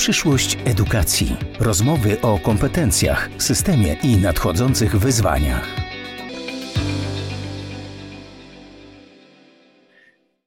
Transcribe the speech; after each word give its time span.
Przyszłość 0.00 0.58
edukacji. 0.64 1.36
Rozmowy 1.58 2.20
o 2.20 2.38
kompetencjach, 2.38 3.30
systemie 3.38 3.96
i 4.04 4.16
nadchodzących 4.16 4.96
wyzwaniach. 4.96 5.76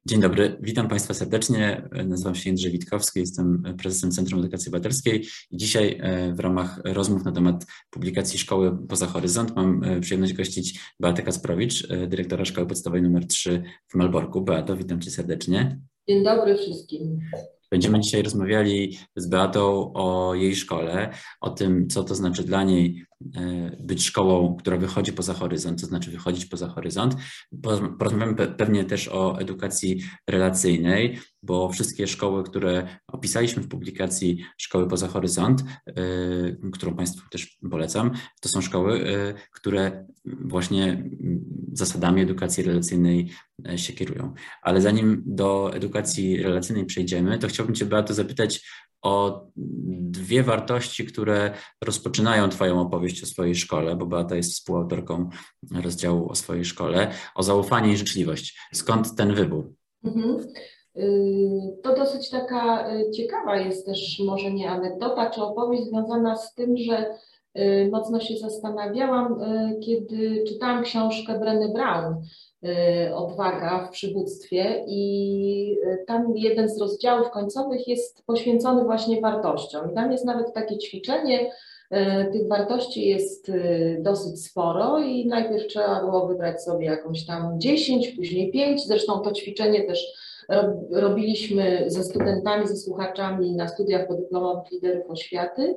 Dzień 0.06 0.22
dobry, 0.22 0.58
witam 0.62 0.88
Państwa 0.88 1.14
serdecznie. 1.14 1.90
Nazywam 2.06 2.36
się 2.36 2.50
Jędrzej 2.50 2.72
Witkowski, 2.72 3.20
jestem 3.20 3.64
prezesem 3.78 4.12
Centrum 4.12 4.40
Edukacji 4.40 4.70
Obywatelskiej 4.70 5.26
i 5.52 5.58
dzisiaj 5.58 5.98
e, 6.02 6.34
w 6.34 6.40
ramach 6.40 6.82
rozmów 6.86 7.26
na 7.26 7.32
temat 7.32 7.66
publikacji 7.90 8.40
Szkoły 8.40 8.78
Poza 8.90 9.08
Horyzont 9.08 9.56
mam 9.56 9.84
e, 9.84 10.02
przyjemność 10.02 10.34
gościć 10.34 10.80
Beatę 11.00 11.24
Kasprowicz, 11.24 11.92
e, 11.92 12.08
dyrektora 12.08 12.46
Szkoły 12.46 12.68
Podstawowej 12.68 13.06
nr 13.06 13.28
3 13.28 13.64
w 13.88 13.96
Malborku. 13.96 14.42
Beato, 14.42 14.78
witam 14.78 15.02
Cię 15.02 15.12
serdecznie. 15.12 15.80
Dzień 16.10 16.24
dobry 16.24 16.58
wszystkim. 16.58 17.20
Będziemy 17.74 18.00
dzisiaj 18.00 18.24
rozmawiali 18.24 18.98
z 19.16 19.28
Beatą 19.28 19.94
o 19.94 20.34
jej 20.36 20.56
szkole, 20.56 21.10
o 21.42 21.50
tym, 21.50 21.88
co 21.90 22.04
to 22.04 22.16
znaczy 22.16 22.44
dla 22.44 22.64
niej 22.64 23.06
być 23.80 24.04
szkołą, 24.06 24.56
która 24.56 24.78
wychodzi 24.78 25.14
poza 25.14 25.34
horyzont, 25.34 25.82
to 25.82 25.88
znaczy 25.88 26.12
wychodzić 26.12 26.46
poza 26.46 26.68
horyzont. 26.68 27.16
Porozmawiamy 28.00 28.36
pewnie 28.36 28.86
też 28.86 29.08
o 29.08 29.40
edukacji 29.40 30.04
relacyjnej, 30.30 31.20
bo 31.44 31.70
wszystkie 31.70 32.08
szkoły, 32.08 32.44
które 32.44 32.88
opisaliśmy 33.08 33.64
w 33.64 33.68
publikacji 33.68 34.46
Szkoły 34.58 34.88
poza 34.88 35.08
horyzont, 35.08 35.64
y, 35.90 35.94
którą 36.74 36.96
Państwu 36.96 37.30
też 37.30 37.58
polecam, 37.72 38.12
to 38.42 38.50
są 38.50 38.62
szkoły, 38.62 39.10
y, 39.10 39.34
które 39.52 40.08
właśnie 40.26 41.10
zasadami 41.74 42.22
edukacji 42.22 42.64
relacyjnej 42.64 43.30
się 43.76 43.94
kierują. 43.94 44.34
Ale 44.62 44.82
zanim 44.82 45.24
do 45.26 45.74
edukacji 45.74 46.44
relacyjnej 46.44 46.86
przejdziemy, 46.86 47.40
to 47.40 47.48
chciałbym 47.48 47.76
Cię, 47.76 47.86
Beato, 47.86 48.14
zapytać 48.14 48.66
o 49.04 49.46
dwie 50.12 50.44
wartości, 50.44 51.06
które 51.06 51.52
rozpoczynają 51.86 52.50
Twoją 52.50 52.82
opowieść 52.82 53.24
o 53.24 53.26
swojej 53.26 53.56
szkole, 53.56 53.96
bo 53.96 54.06
Beata 54.06 54.36
jest 54.36 54.52
współautorką 54.52 55.30
rozdziału 55.84 56.30
o 56.30 56.36
swojej 56.36 56.66
szkole, 56.66 57.12
o 57.36 57.44
zaufanie 57.44 57.94
i 57.94 57.98
życzliwość. 57.98 58.60
Skąd 58.74 59.16
ten 59.16 59.34
wybór? 59.34 59.74
Mhm. 60.04 60.48
Y, 60.98 61.78
to 61.84 61.96
dosyć 61.96 62.30
taka 62.30 62.94
y, 62.94 63.12
ciekawa 63.12 63.58
jest 63.58 63.86
też 63.86 64.22
może 64.26 64.52
nie 64.52 64.70
anegdota 64.70 65.30
czy 65.30 65.42
opowieść 65.42 65.84
związana 65.84 66.36
z 66.36 66.54
tym, 66.54 66.78
że 66.78 67.16
y, 67.58 67.90
mocno 67.92 68.20
się 68.20 68.38
zastanawiałam, 68.38 69.40
kiedy 69.86 70.44
czytałam 70.48 70.84
książkę 70.84 71.40
Brenny 71.40 71.74
Brown 71.74 72.16
Odwaga 73.16 73.86
w 73.88 73.90
przywództwie 73.90 74.86
i 74.88 75.78
tam 76.08 76.34
jeden 76.36 76.70
z 76.70 76.80
rozdziałów 76.80 77.30
końcowych 77.30 77.88
jest 77.88 78.26
poświęcony 78.26 78.84
właśnie 78.84 79.22
wartościom. 79.22 79.94
Tam 79.96 80.12
jest 80.12 80.26
nawet 80.26 80.54
takie 80.54 80.78
ćwiczenie, 80.78 81.52
tych 82.32 82.48
wartości 82.48 83.08
jest 83.08 83.52
dosyć 84.00 84.46
sporo 84.46 85.00
i 85.00 85.28
najpierw 85.28 85.68
trzeba 85.68 86.00
było 86.00 86.28
wybrać 86.28 86.64
sobie 86.64 86.86
jakąś 86.86 87.26
tam 87.26 87.60
10, 87.60 88.08
później 88.08 88.52
5. 88.52 88.86
Zresztą 88.86 89.20
to 89.20 89.32
ćwiczenie 89.32 89.84
też 89.84 90.14
robiliśmy 90.92 91.84
ze 91.88 92.04
studentami, 92.04 92.68
ze 92.68 92.76
słuchaczami 92.76 93.56
na 93.56 93.68
studiach 93.68 94.08
podyplomowych 94.08 94.72
liderów 94.72 95.10
oświaty. 95.10 95.76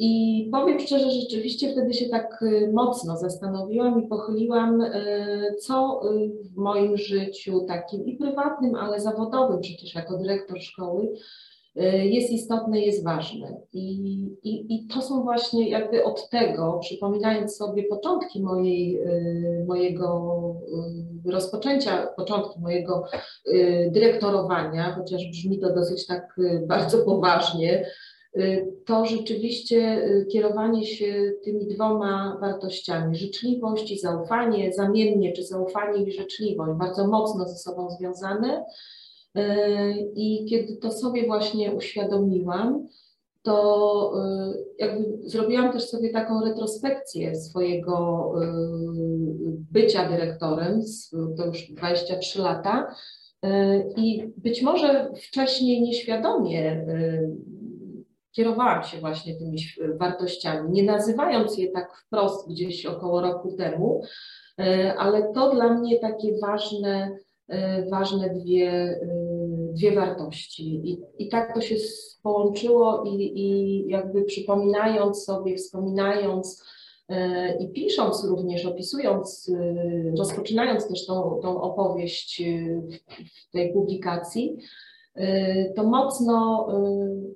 I 0.00 0.48
powiem 0.52 0.80
szczerze, 0.80 1.10
rzeczywiście 1.10 1.72
wtedy 1.72 1.94
się 1.94 2.08
tak 2.08 2.42
y, 2.42 2.70
mocno 2.72 3.16
zastanowiłam 3.16 4.04
i 4.04 4.08
pochyliłam, 4.08 4.80
y, 4.80 5.56
co 5.60 6.00
y, 6.14 6.30
w 6.54 6.56
moim 6.56 6.96
życiu 6.96 7.64
takim 7.68 8.06
i 8.06 8.16
prywatnym, 8.16 8.74
ale 8.74 9.00
zawodowym 9.00 9.60
przecież 9.60 9.94
jako 9.94 10.18
dyrektor 10.18 10.60
szkoły 10.60 11.12
jest 12.02 12.30
istotne, 12.30 12.80
jest 12.80 13.04
ważne. 13.04 13.60
I, 13.72 13.92
i, 14.42 14.74
I 14.74 14.86
to 14.86 15.02
są 15.02 15.22
właśnie 15.22 15.68
jakby 15.68 16.04
od 16.04 16.28
tego, 16.28 16.78
przypominając 16.80 17.56
sobie 17.56 17.84
początki 17.84 18.42
mojej, 18.42 19.00
mojego 19.66 20.54
rozpoczęcia, 21.26 22.06
początki 22.06 22.60
mojego 22.60 23.04
dyrektorowania, 23.90 24.92
chociaż 24.92 25.30
brzmi 25.30 25.58
to 25.60 25.74
dosyć 25.74 26.06
tak 26.06 26.36
bardzo 26.66 26.98
poważnie, 26.98 27.84
to 28.84 29.04
rzeczywiście 29.06 30.08
kierowanie 30.32 30.86
się 30.86 31.32
tymi 31.44 31.66
dwoma 31.66 32.38
wartościami, 32.40 33.16
życzliwość 33.16 33.90
i 33.90 33.98
zaufanie, 33.98 34.72
zamiennie, 34.72 35.32
czy 35.32 35.44
zaufanie 35.44 36.02
i 36.02 36.12
życzliwość, 36.12 36.78
bardzo 36.78 37.06
mocno 37.06 37.48
ze 37.48 37.56
sobą 37.56 37.90
związane, 37.90 38.64
i 40.14 40.46
kiedy 40.50 40.76
to 40.76 40.90
sobie 40.90 41.26
właśnie 41.26 41.72
uświadomiłam, 41.72 42.88
to 43.48 44.12
y, 44.52 44.64
jakby 44.78 45.18
zrobiłam 45.28 45.72
też 45.72 45.84
sobie 45.84 46.10
taką 46.10 46.44
retrospekcję 46.44 47.36
swojego 47.36 48.32
y, 48.42 48.46
bycia 49.72 50.08
dyrektorem, 50.08 50.80
to 51.36 51.46
już 51.46 51.70
23 51.70 52.42
lata. 52.42 52.94
Y, 53.44 53.48
I 53.96 54.32
być 54.36 54.62
może 54.62 55.12
wcześniej 55.16 55.82
nieświadomie 55.82 56.86
kierowałam 58.38 58.82
się 58.82 58.98
właśnie 58.98 59.34
tymi 59.34 59.58
wartościami, 60.00 60.70
nie 60.70 60.82
nazywając 60.82 61.58
je 61.58 61.70
tak 61.70 61.96
wprost 61.96 62.50
gdzieś 62.50 62.86
około 62.86 63.20
roku 63.20 63.56
temu, 63.56 64.02
ale 64.98 65.32
to 65.32 65.54
dla 65.54 65.74
mnie 65.74 65.98
takie 65.98 66.38
ważne, 66.42 67.16
ważne 67.90 68.30
dwie 68.30 68.98
dwie 69.78 69.94
wartości. 69.94 70.80
I, 70.84 71.00
i 71.18 71.28
tak 71.28 71.54
to 71.54 71.60
się 71.60 71.76
połączyło 72.22 73.04
i, 73.06 73.40
i 73.40 73.84
jakby 73.88 74.24
przypominając 74.24 75.24
sobie, 75.24 75.56
wspominając 75.56 76.64
e, 77.08 77.58
i 77.58 77.72
pisząc 77.72 78.24
również, 78.24 78.66
opisując, 78.66 79.52
e, 79.54 80.16
rozpoczynając 80.18 80.88
też 80.88 81.06
tą, 81.06 81.40
tą 81.42 81.60
opowieść 81.60 82.40
e, 82.40 82.44
w 83.48 83.52
tej 83.52 83.72
publikacji, 83.72 84.56
to 85.76 85.84
mocno 85.84 86.68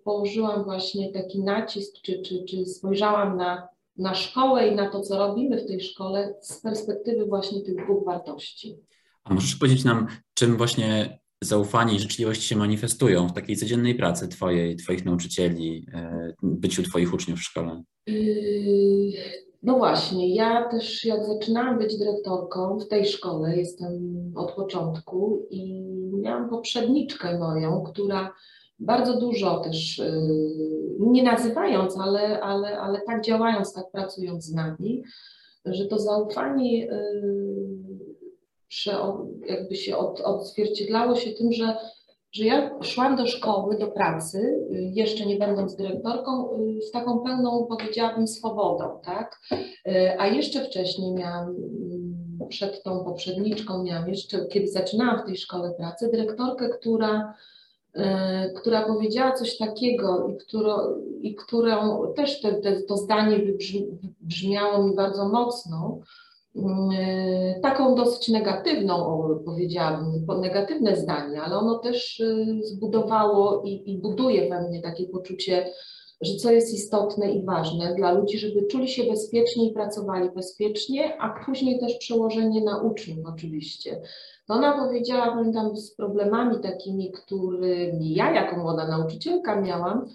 położyłam 0.05 0.65
właśnie 0.65 1.13
taki 1.13 1.43
nacisk, 1.43 1.95
czy, 2.03 2.23
czy, 2.23 2.45
czy 2.45 2.67
spojrzałam 2.67 3.37
na, 3.37 3.69
na 3.97 4.15
szkołę 4.15 4.69
i 4.69 4.75
na 4.75 4.91
to, 4.91 5.01
co 5.01 5.19
robimy 5.19 5.65
w 5.65 5.67
tej 5.67 5.81
szkole 5.81 6.35
z 6.41 6.61
perspektywy 6.61 7.27
właśnie 7.27 7.61
tych 7.61 7.85
dwóch 7.85 8.05
wartości. 8.05 8.77
A 9.25 9.35
możesz 9.35 9.57
powiedzieć 9.57 9.85
nam, 9.85 10.07
czym 10.35 10.57
właśnie 10.57 11.19
zaufanie 11.43 11.95
i 11.95 12.01
życzliwość 12.01 12.43
się 12.43 12.57
manifestują 12.57 13.29
w 13.29 13.33
takiej 13.33 13.57
codziennej 13.57 13.95
pracy 13.95 14.29
Twojej, 14.29 14.77
Twoich 14.77 15.05
nauczycieli, 15.05 15.87
e, 15.95 16.33
byciu 16.43 16.83
Twoich 16.83 17.15
uczniów 17.15 17.39
w 17.39 17.43
szkole? 17.43 17.83
No 19.63 19.79
właśnie, 19.79 20.35
ja 20.35 20.69
też 20.69 21.05
jak 21.05 21.25
zaczynałam 21.25 21.79
być 21.79 21.99
dyrektorką 21.99 22.79
w 22.79 22.89
tej 22.89 23.07
szkole, 23.07 23.57
jestem 23.57 23.93
od 24.37 24.53
początku 24.53 25.47
i 25.51 25.85
miałam 26.13 26.51
poprzedniczkę 26.51 27.39
moją, 27.39 27.83
która 27.83 28.35
bardzo 28.79 29.21
dużo 29.21 29.61
też, 29.61 29.99
yy, 29.99 30.07
nie 30.99 31.23
nazywając, 31.23 31.99
ale, 31.99 32.41
ale, 32.41 32.79
ale 32.81 33.01
tak 33.01 33.25
działając, 33.25 33.73
tak 33.73 33.91
pracując 33.91 34.45
z 34.45 34.55
nami, 34.55 35.03
że 35.65 35.85
to 35.85 35.99
zaufanie 35.99 36.79
yy, 36.79 37.93
jakby 39.47 39.77
się 39.77 39.97
od, 39.97 40.21
odzwierciedlało 40.21 41.17
się 41.17 41.31
tym, 41.31 41.53
że, 41.53 41.77
że 42.33 42.45
ja 42.45 42.71
szłam 42.83 43.17
do 43.17 43.27
szkoły, 43.27 43.79
do 43.79 43.87
pracy, 43.87 44.39
y, 44.73 44.91
jeszcze 44.95 45.27
nie 45.27 45.37
będąc 45.37 45.77
dyrektorką, 45.77 46.51
y, 46.79 46.83
z 46.83 46.91
taką 46.91 47.19
pełną, 47.19 47.67
powiedziałabym, 47.69 48.27
swobodą, 48.27 49.01
tak? 49.05 49.41
Y, 49.53 50.21
a 50.21 50.27
jeszcze 50.27 50.65
wcześniej 50.65 51.13
miałam, 51.13 51.49
mm, 51.49 52.49
przed 52.49 52.83
tą 52.83 53.05
poprzedniczką, 53.05 53.83
miałam 53.83 54.09
jeszcze, 54.09 54.47
kiedy 54.47 54.69
zaczynałam 54.69 55.23
w 55.23 55.27
tej 55.27 55.37
szkole 55.37 55.75
pracy, 55.75 56.09
dyrektorkę, 56.13 56.69
która 56.69 57.35
która 58.57 58.87
powiedziała 58.87 59.33
coś 59.33 59.57
takiego 59.57 60.29
i, 60.29 60.37
którą, 60.37 60.77
i 61.23 61.35
którą 61.35 62.03
też 62.17 62.41
te, 62.41 62.55
te, 62.55 62.83
to 62.83 62.97
zdanie 62.97 63.39
wybrzmiało 63.39 64.89
mi 64.89 64.97
bardzo 64.97 65.29
mocno, 65.29 65.99
taką 67.63 67.95
dosyć 67.95 68.29
negatywną, 68.29 69.29
powiedziałabym, 69.45 70.27
negatywne 70.41 70.97
zdanie, 70.97 71.43
ale 71.43 71.57
ono 71.57 71.79
też 71.79 72.21
e, 72.21 72.47
zbudowało 72.63 73.63
i, 73.65 73.93
i 73.93 73.99
buduje 73.99 74.49
we 74.49 74.69
mnie 74.69 74.83
takie 74.83 75.09
poczucie, 75.09 75.73
że 76.21 76.37
co 76.37 76.53
jest 76.53 76.75
istotne 76.75 77.33
i 77.33 77.45
ważne 77.45 77.95
dla 77.95 78.13
ludzi, 78.13 78.39
żeby 78.39 78.67
czuli 78.67 78.89
się 78.89 79.05
bezpiecznie 79.05 79.71
i 79.71 79.73
pracowali 79.73 80.31
bezpiecznie, 80.31 81.21
a 81.21 81.45
później 81.45 81.81
też 81.81 81.99
przełożenie 81.99 82.65
na 82.65 82.83
uczniów 82.83 83.27
oczywiście. 83.27 84.01
To 84.49 84.55
ona 84.55 84.79
powiedziała, 84.79 85.27
pamiętam, 85.27 85.77
z 85.77 85.95
problemami 85.95 86.61
takimi, 86.63 87.13
którymi 87.13 88.15
ja 88.15 88.35
jako 88.35 88.57
młoda 88.57 88.89
nauczycielka 88.89 89.61
miałam, 89.61 90.07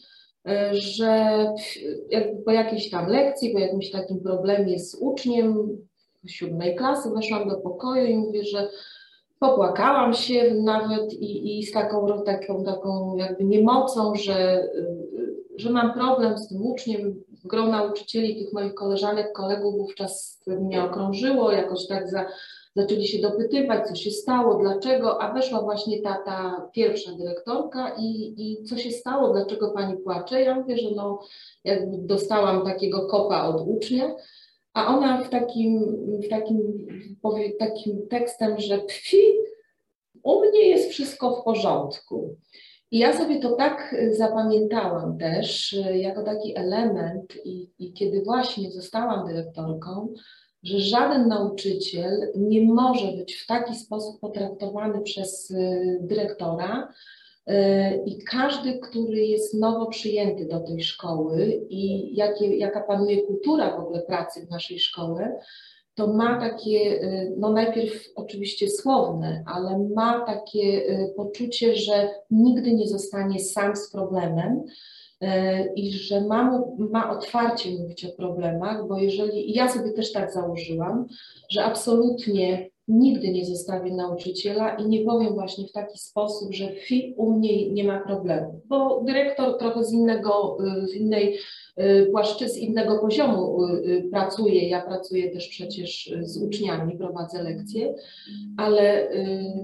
e, 0.47 0.75
że 0.75 1.45
po 2.45 2.51
jakiejś 2.51 2.89
tam 2.89 3.07
lekcji, 3.07 3.53
po 3.53 3.59
jakimś 3.59 3.91
takim 3.91 4.19
problemie 4.19 4.79
z 4.79 4.95
uczniem, 5.01 5.77
siódmej 6.27 6.75
klasy 6.75 7.09
weszłam 7.09 7.49
do 7.49 7.55
pokoju 7.55 8.05
i 8.05 8.17
mówię, 8.17 8.43
że 8.43 8.69
popłakałam 9.39 10.13
się 10.13 10.53
nawet 10.53 11.13
i, 11.13 11.59
i 11.59 11.63
z 11.65 11.71
taką, 11.71 12.23
taką, 12.25 12.63
taką 12.63 13.15
jakby 13.15 13.43
niemocą, 13.43 14.15
że, 14.15 14.67
że 15.57 15.69
mam 15.69 15.93
problem 15.93 16.37
z 16.37 16.47
tym 16.47 16.65
uczniem. 16.65 17.23
Gro 17.45 17.67
nauczycieli, 17.67 18.35
tych 18.35 18.53
moich 18.53 18.73
koleżanek, 18.73 19.33
kolegów 19.33 19.77
wówczas 19.77 20.43
mnie 20.47 20.83
okrążyło, 20.83 21.51
jakoś 21.51 21.87
tak 21.87 22.09
za, 22.09 22.25
zaczęli 22.75 23.07
się 23.07 23.21
dopytywać, 23.21 23.87
co 23.87 23.95
się 23.95 24.11
stało, 24.11 24.55
dlaczego, 24.55 25.21
a 25.21 25.33
weszła 25.33 25.61
właśnie 25.61 26.01
ta, 26.01 26.17
ta 26.25 26.69
pierwsza 26.73 27.11
dyrektorka 27.11 27.95
i, 27.99 28.33
i 28.37 28.63
co 28.63 28.77
się 28.77 28.91
stało, 28.91 29.33
dlaczego 29.33 29.71
pani 29.71 29.97
płacze. 29.97 30.41
Ja 30.41 30.55
mówię, 30.55 30.77
że 30.77 30.89
no, 30.95 31.19
jakby 31.63 31.97
dostałam 31.97 32.65
takiego 32.65 33.07
kopa 33.07 33.43
od 33.47 33.67
ucznia, 33.67 34.15
a 34.77 34.87
ona 34.87 35.23
w 35.23 35.29
takim, 35.29 35.79
w 36.23 36.29
takim, 36.29 36.87
powie, 37.21 37.51
takim 37.53 38.07
tekstem, 38.07 38.59
że 38.59 38.79
pfi, 38.79 39.21
u 40.23 40.41
mnie 40.41 40.67
jest 40.67 40.89
wszystko 40.89 41.35
w 41.35 41.43
porządku. 41.43 42.35
I 42.91 42.99
ja 42.99 43.17
sobie 43.17 43.39
to 43.39 43.51
tak 43.51 43.95
zapamiętałam 44.11 45.17
też, 45.17 45.75
jako 45.93 46.23
taki 46.23 46.57
element, 46.57 47.45
i, 47.45 47.69
i 47.79 47.93
kiedy 47.93 48.21
właśnie 48.21 48.71
zostałam 48.71 49.27
dyrektorką, 49.27 50.13
że 50.63 50.79
żaden 50.79 51.27
nauczyciel 51.27 52.31
nie 52.35 52.61
może 52.61 53.11
być 53.11 53.35
w 53.35 53.47
taki 53.47 53.75
sposób 53.75 54.19
potraktowany 54.19 55.01
przez 55.01 55.51
y, 55.51 55.97
dyrektora, 56.01 56.93
i 58.05 58.17
każdy, 58.23 58.79
który 58.79 59.17
jest 59.17 59.53
nowo 59.53 59.85
przyjęty 59.85 60.45
do 60.45 60.59
tej 60.59 60.83
szkoły 60.83 61.61
i 61.69 62.15
jakie, 62.15 62.57
jaka 62.57 62.81
panuje 62.81 63.23
kultura 63.23 63.77
w 63.77 63.79
ogóle 63.79 64.01
pracy 64.01 64.45
w 64.45 64.49
naszej 64.49 64.79
szkole, 64.79 65.39
to 65.95 66.07
ma 66.07 66.39
takie, 66.39 67.03
y, 67.03 67.33
no 67.37 67.51
najpierw 67.51 68.05
oczywiście 68.15 68.69
słowne, 68.69 69.43
ale 69.45 69.87
ma 69.95 70.25
takie 70.25 70.83
poczucie, 71.15 71.75
że 71.75 72.09
nigdy 72.31 72.73
nie 72.73 72.87
zostanie 72.87 73.39
sam 73.39 73.75
z 73.75 73.91
problemem, 73.91 74.63
E, 75.21 75.65
i 75.73 75.91
że 75.91 76.21
ma, 76.21 76.63
ma 76.77 77.11
otwarcie 77.11 77.69
mówić 77.71 78.05
o 78.05 78.11
problemach, 78.11 78.87
bo 78.87 78.97
jeżeli, 78.97 79.51
i 79.51 79.53
ja 79.53 79.69
sobie 79.69 79.93
też 79.93 80.11
tak 80.11 80.33
założyłam, 80.33 81.05
że 81.49 81.63
absolutnie 81.63 82.69
nigdy 82.87 83.31
nie 83.31 83.45
zostawię 83.45 83.95
nauczyciela 83.95 84.75
i 84.75 84.87
nie 84.87 85.05
powiem 85.05 85.33
właśnie 85.33 85.67
w 85.67 85.71
taki 85.71 85.99
sposób, 85.99 86.53
że 86.53 86.75
fi, 86.75 87.13
u 87.17 87.31
mnie 87.31 87.69
nie 87.71 87.83
ma 87.83 87.99
problemu, 87.99 88.61
bo 88.65 89.01
dyrektor 89.03 89.57
trochę 89.57 89.83
z 89.83 89.93
innego, 89.93 90.57
z 90.83 90.93
innej 90.93 91.37
e, 91.75 92.05
płaszczyzny, 92.05 92.59
innego 92.59 92.99
poziomu 92.99 93.63
e, 93.63 94.01
pracuje, 94.11 94.69
ja 94.69 94.81
pracuję 94.81 95.31
też 95.31 95.47
przecież 95.47 96.13
z 96.21 96.43
uczniami, 96.43 96.97
prowadzę 96.97 97.43
lekcje, 97.43 97.95
ale 98.57 99.09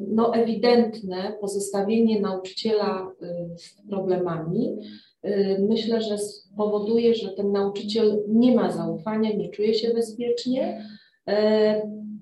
no 0.07 0.33
ewidentne 0.33 1.37
pozostawienie 1.41 2.21
nauczyciela 2.21 3.11
z 3.55 3.89
problemami 3.89 4.77
Y, 5.25 5.65
myślę, 5.69 6.01
że 6.01 6.17
spowoduje, 6.17 7.15
że 7.15 7.29
ten 7.29 7.51
nauczyciel 7.51 8.23
nie 8.27 8.55
ma 8.55 8.71
zaufania, 8.71 9.33
nie 9.33 9.49
czuje 9.49 9.73
się 9.73 9.93
bezpiecznie, 9.93 10.87
y, 11.29 11.33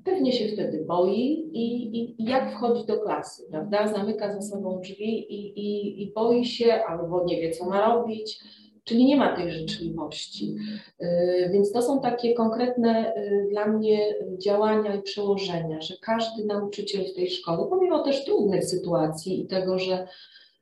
pewnie 0.05 0.33
się 0.33 0.47
wtedy 0.47 0.85
boi 0.87 1.49
i, 1.53 1.97
i, 1.99 2.15
jak 2.19 2.51
wchodzi 2.51 2.85
do 2.85 2.99
klasy, 2.99 3.47
prawda? 3.51 3.87
Zamyka 3.87 4.33
za 4.33 4.41
sobą 4.41 4.79
drzwi 4.81 5.33
i, 5.33 5.59
i, 5.59 6.03
i 6.03 6.13
boi 6.13 6.45
się 6.45 6.73
albo 6.73 7.23
nie 7.23 7.41
wie, 7.41 7.51
co 7.51 7.65
ma 7.65 7.93
robić, 7.93 8.39
czyli 8.83 9.05
nie 9.05 9.17
ma 9.17 9.35
tej 9.35 9.51
życzliwości. 9.51 10.55
Y, 11.01 11.49
więc 11.53 11.71
to 11.71 11.81
są 11.81 12.01
takie 12.01 12.33
konkretne 12.33 13.13
dla 13.49 13.67
mnie 13.67 14.15
działania 14.37 14.95
i 14.95 15.01
przełożenia, 15.01 15.81
że 15.81 15.93
każdy 16.01 16.45
nauczyciel 16.45 17.05
w 17.05 17.15
tej 17.15 17.29
szkole, 17.29 17.67
pomimo 17.69 18.03
też 18.03 18.25
trudnych 18.25 18.65
sytuacji 18.65 19.41
i 19.41 19.47
tego, 19.47 19.79
że 19.79 20.07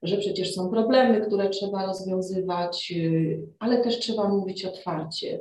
że 0.03 0.17
przecież 0.17 0.55
są 0.55 0.69
problemy, 0.69 1.21
które 1.21 1.49
trzeba 1.49 1.85
rozwiązywać, 1.85 2.93
y, 2.97 3.39
ale 3.59 3.83
też 3.83 3.99
trzeba 3.99 4.29
mówić 4.29 4.65
otwarcie. 4.65 5.39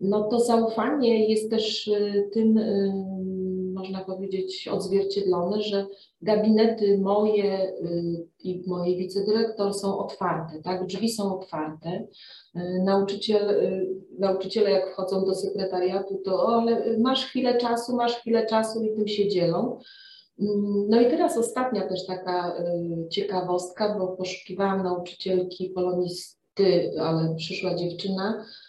No 0.00 0.22
to 0.22 0.40
zaufanie 0.40 1.28
jest 1.28 1.50
też 1.50 1.88
y, 1.88 2.30
tym, 2.32 2.58
y, 2.58 2.92
można 3.84 4.04
powiedzieć, 4.04 4.68
odzwierciedlone, 4.68 5.62
że 5.62 5.86
gabinety 6.22 6.98
moje 6.98 7.72
i 8.44 8.62
mojej 8.66 8.96
wicedyrektor 8.96 9.74
są 9.74 9.98
otwarte, 9.98 10.62
tak? 10.62 10.86
Drzwi 10.86 11.08
są 11.08 11.40
otwarte. 11.40 12.06
Nauczyciel, 12.84 13.70
nauczyciele 14.18 14.70
jak 14.70 14.92
wchodzą 14.92 15.24
do 15.24 15.34
sekretariatu, 15.34 16.20
to 16.24 16.46
o, 16.46 16.62
ale 16.62 16.98
masz 16.98 17.26
chwilę 17.26 17.58
czasu, 17.58 17.96
masz 17.96 18.14
chwilę 18.14 18.46
czasu 18.46 18.82
i 18.82 18.96
tym 18.96 19.08
się 19.08 19.28
dzielą. 19.28 19.78
Mm, 20.40 20.88
no 20.88 21.00
i 21.00 21.10
teraz 21.10 21.38
ostatnia 21.38 21.88
też 21.88 22.06
taka 22.06 22.58
y, 22.58 23.08
ciekawostka, 23.08 23.98
bo 23.98 24.08
poszukiwałam 24.08 24.82
nauczycielki 24.82 25.70
polonisty, 25.70 26.90
ale 27.00 27.34
przyszła 27.36 27.74
dziewczyna 27.74 28.44
y, 28.44 28.63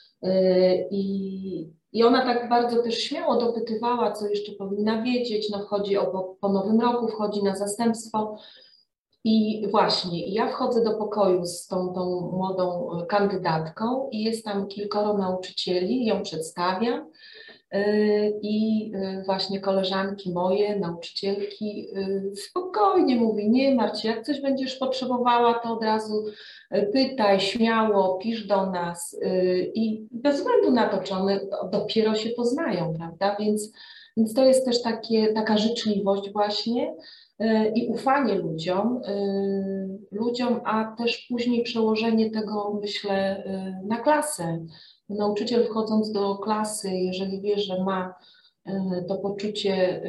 i, 0.91 1.73
i 1.93 2.03
ona 2.03 2.25
tak 2.25 2.49
bardzo 2.49 2.83
też 2.83 2.97
śmiało 2.97 3.37
dopytywała, 3.37 4.11
co 4.11 4.27
jeszcze 4.27 4.51
powinna 4.51 5.03
wiedzieć, 5.03 5.49
no 5.49 5.59
wchodzi 5.59 5.95
po 6.41 6.49
nowym 6.49 6.81
roku, 6.81 7.07
wchodzi 7.07 7.43
na 7.43 7.55
zastępstwo. 7.55 8.37
I 9.23 9.67
właśnie, 9.71 10.27
ja 10.27 10.49
wchodzę 10.49 10.83
do 10.83 10.93
pokoju 10.97 11.45
z 11.45 11.67
tą, 11.67 11.93
tą 11.93 12.31
młodą 12.33 12.89
kandydatką 13.09 14.09
i 14.11 14.23
jest 14.23 14.45
tam 14.45 14.67
kilkoro 14.67 15.17
nauczycieli, 15.17 16.05
ją 16.05 16.21
przedstawiam. 16.21 16.99
Y, 16.99 17.44
I 18.41 18.91
y, 18.95 19.23
właśnie 19.25 19.59
koleżanki 19.59 20.31
moje, 20.33 20.79
nauczycielki, 20.79 21.87
y, 21.97 22.35
spokojnie 22.35 23.15
mówi, 23.15 23.49
nie 23.49 23.75
martw 23.75 24.01
się, 24.01 24.09
jak 24.09 24.25
coś 24.25 24.41
będziesz 24.41 24.75
potrzebowała, 24.75 25.53
to 25.53 25.73
od 25.73 25.83
razu 25.83 26.25
pytaj, 26.93 27.39
śmiało, 27.39 28.17
pisz 28.17 28.47
do 28.47 28.65
nas 28.71 29.19
i 29.73 30.07
bez 30.11 30.35
względu 30.35 30.71
na 30.71 30.89
to, 30.89 31.03
czy 31.03 31.13
one 31.13 31.39
dopiero 31.71 32.15
się 32.15 32.29
poznają, 32.29 32.93
prawda, 32.97 33.35
więc, 33.39 33.71
więc 34.17 34.33
to 34.33 34.45
jest 34.45 34.65
też 34.65 34.81
takie, 34.81 35.33
taka 35.33 35.57
życzliwość 35.57 36.31
właśnie 36.31 36.95
i 37.75 37.87
ufanie 37.87 38.35
ludziom, 38.35 39.01
ludziom, 40.11 40.61
a 40.65 40.95
też 40.97 41.27
później 41.29 41.63
przełożenie 41.63 42.31
tego, 42.31 42.79
myślę, 42.81 43.43
na 43.87 43.97
klasę, 43.97 44.65
Nauczyciel 45.09 45.65
wchodząc 45.65 46.11
do 46.11 46.35
klasy, 46.35 46.89
jeżeli 46.91 47.41
wie, 47.41 47.57
że 47.57 47.83
ma 47.83 48.13
to 49.07 49.17
poczucie 49.17 50.01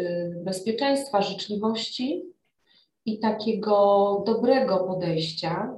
bezpieczeństwa, 0.45 1.23
życzliwości 1.23 2.25
i 3.05 3.19
takiego 3.19 4.23
dobrego 4.27 4.79
podejścia 4.79 5.75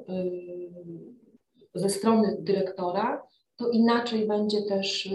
ze 1.75 1.89
strony 1.89 2.37
dyrektora, 2.41 3.23
to 3.59 3.69
inaczej 3.69 4.27
będzie 4.27 4.63
też 4.63 5.15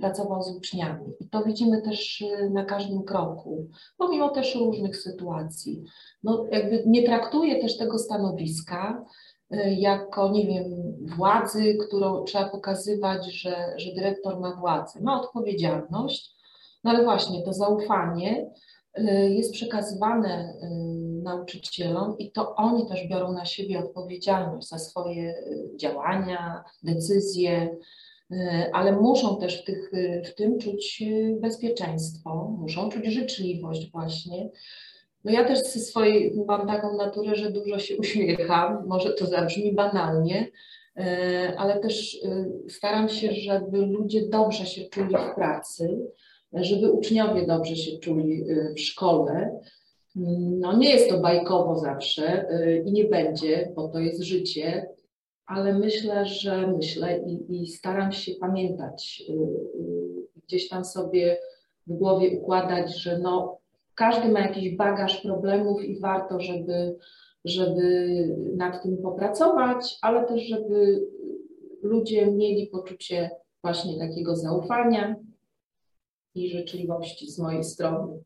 pracował 0.00 0.42
z 0.42 0.56
uczniami. 0.56 1.04
I 1.20 1.28
to 1.28 1.42
widzimy 1.44 1.82
też 1.82 2.24
na 2.50 2.64
każdym 2.64 3.02
kroku, 3.02 3.68
pomimo 3.98 4.28
też 4.28 4.54
różnych 4.54 4.96
sytuacji. 4.96 5.84
No, 6.22 6.46
jakby 6.50 6.82
nie 6.86 7.02
traktuje 7.02 7.60
też 7.60 7.76
tego 7.76 7.98
stanowiska 7.98 9.04
Y, 9.52 9.74
jako, 9.74 10.28
nie 10.28 10.46
wiem, 10.46 10.64
władzy, 11.16 11.76
którą 11.86 12.24
trzeba 12.24 12.48
pokazywać, 12.48 13.32
że, 13.32 13.74
że 13.76 13.94
dyrektor 13.94 14.40
ma 14.40 14.56
władzę, 14.56 15.00
ma 15.00 15.20
odpowiedzialność, 15.20 16.34
no 16.84 16.90
ale 16.90 17.04
właśnie 17.04 17.42
to 17.42 17.52
zaufanie 17.52 18.50
y, 18.98 19.02
jest 19.30 19.52
przekazywane 19.52 20.54
y, 20.54 20.93
nauczycielom 21.24 22.18
i 22.18 22.32
to 22.32 22.54
oni 22.54 22.88
też 22.88 23.08
biorą 23.08 23.32
na 23.32 23.44
siebie 23.44 23.78
odpowiedzialność 23.78 24.68
za 24.68 24.78
swoje 24.78 25.34
działania, 25.76 26.64
decyzje, 26.82 27.76
ale 28.72 28.92
muszą 28.92 29.40
też 29.40 29.62
w, 29.62 29.64
tych, 29.64 29.90
w 30.24 30.34
tym 30.34 30.58
czuć 30.58 31.02
bezpieczeństwo, 31.40 32.56
muszą 32.58 32.88
czuć 32.88 33.06
życzliwość 33.06 33.90
właśnie, 33.92 34.50
no 35.24 35.32
ja 35.32 35.44
też 35.44 35.58
ze 35.58 35.80
swojej 35.80 36.34
mam 36.46 36.66
taką 36.66 36.96
naturę, 36.96 37.34
że 37.34 37.50
dużo 37.50 37.78
się 37.78 37.96
uśmiecham, 37.96 38.86
może 38.86 39.12
to 39.12 39.26
zabrzmi 39.26 39.74
banalnie, 39.74 40.50
e, 40.96 41.54
ale 41.56 41.80
też 41.80 42.18
e, 42.24 42.46
staram 42.68 43.08
się, 43.08 43.32
żeby 43.32 43.78
ludzie 43.78 44.28
dobrze 44.28 44.66
się 44.66 44.84
czuli 44.84 45.14
w 45.16 45.34
pracy, 45.34 45.98
żeby 46.52 46.92
uczniowie 46.92 47.46
dobrze 47.46 47.76
się 47.76 47.98
czuli 47.98 48.44
e, 48.50 48.74
w 48.74 48.80
szkole. 48.80 49.60
No 50.14 50.76
nie 50.76 50.90
jest 50.90 51.10
to 51.10 51.18
bajkowo 51.18 51.78
zawsze 51.78 52.46
i 52.84 52.92
nie 52.92 53.04
będzie, 53.04 53.72
bo 53.76 53.88
to 53.88 53.98
jest 53.98 54.22
życie, 54.22 54.88
ale 55.46 55.78
myślę, 55.78 56.26
że 56.26 56.66
myślę 56.66 57.18
i, 57.18 57.62
i 57.62 57.66
staram 57.66 58.12
się 58.12 58.32
pamiętać, 58.40 59.22
gdzieś 60.46 60.68
tam 60.68 60.84
sobie 60.84 61.38
w 61.86 61.92
głowie 61.92 62.40
układać, 62.40 62.96
że 63.02 63.18
no 63.18 63.58
każdy 63.94 64.28
ma 64.28 64.40
jakiś 64.40 64.76
bagaż 64.76 65.22
problemów 65.22 65.84
i 65.84 66.00
warto, 66.00 66.40
żeby, 66.40 66.96
żeby 67.44 68.08
nad 68.56 68.82
tym 68.82 68.96
popracować, 68.96 69.98
ale 70.02 70.24
też, 70.26 70.42
żeby 70.42 71.06
ludzie 71.82 72.26
mieli 72.26 72.66
poczucie 72.66 73.30
właśnie 73.62 73.98
takiego 74.08 74.36
zaufania 74.36 75.16
i 76.34 76.48
życzliwości 76.48 77.30
z 77.30 77.38
mojej 77.38 77.64
strony. 77.64 78.22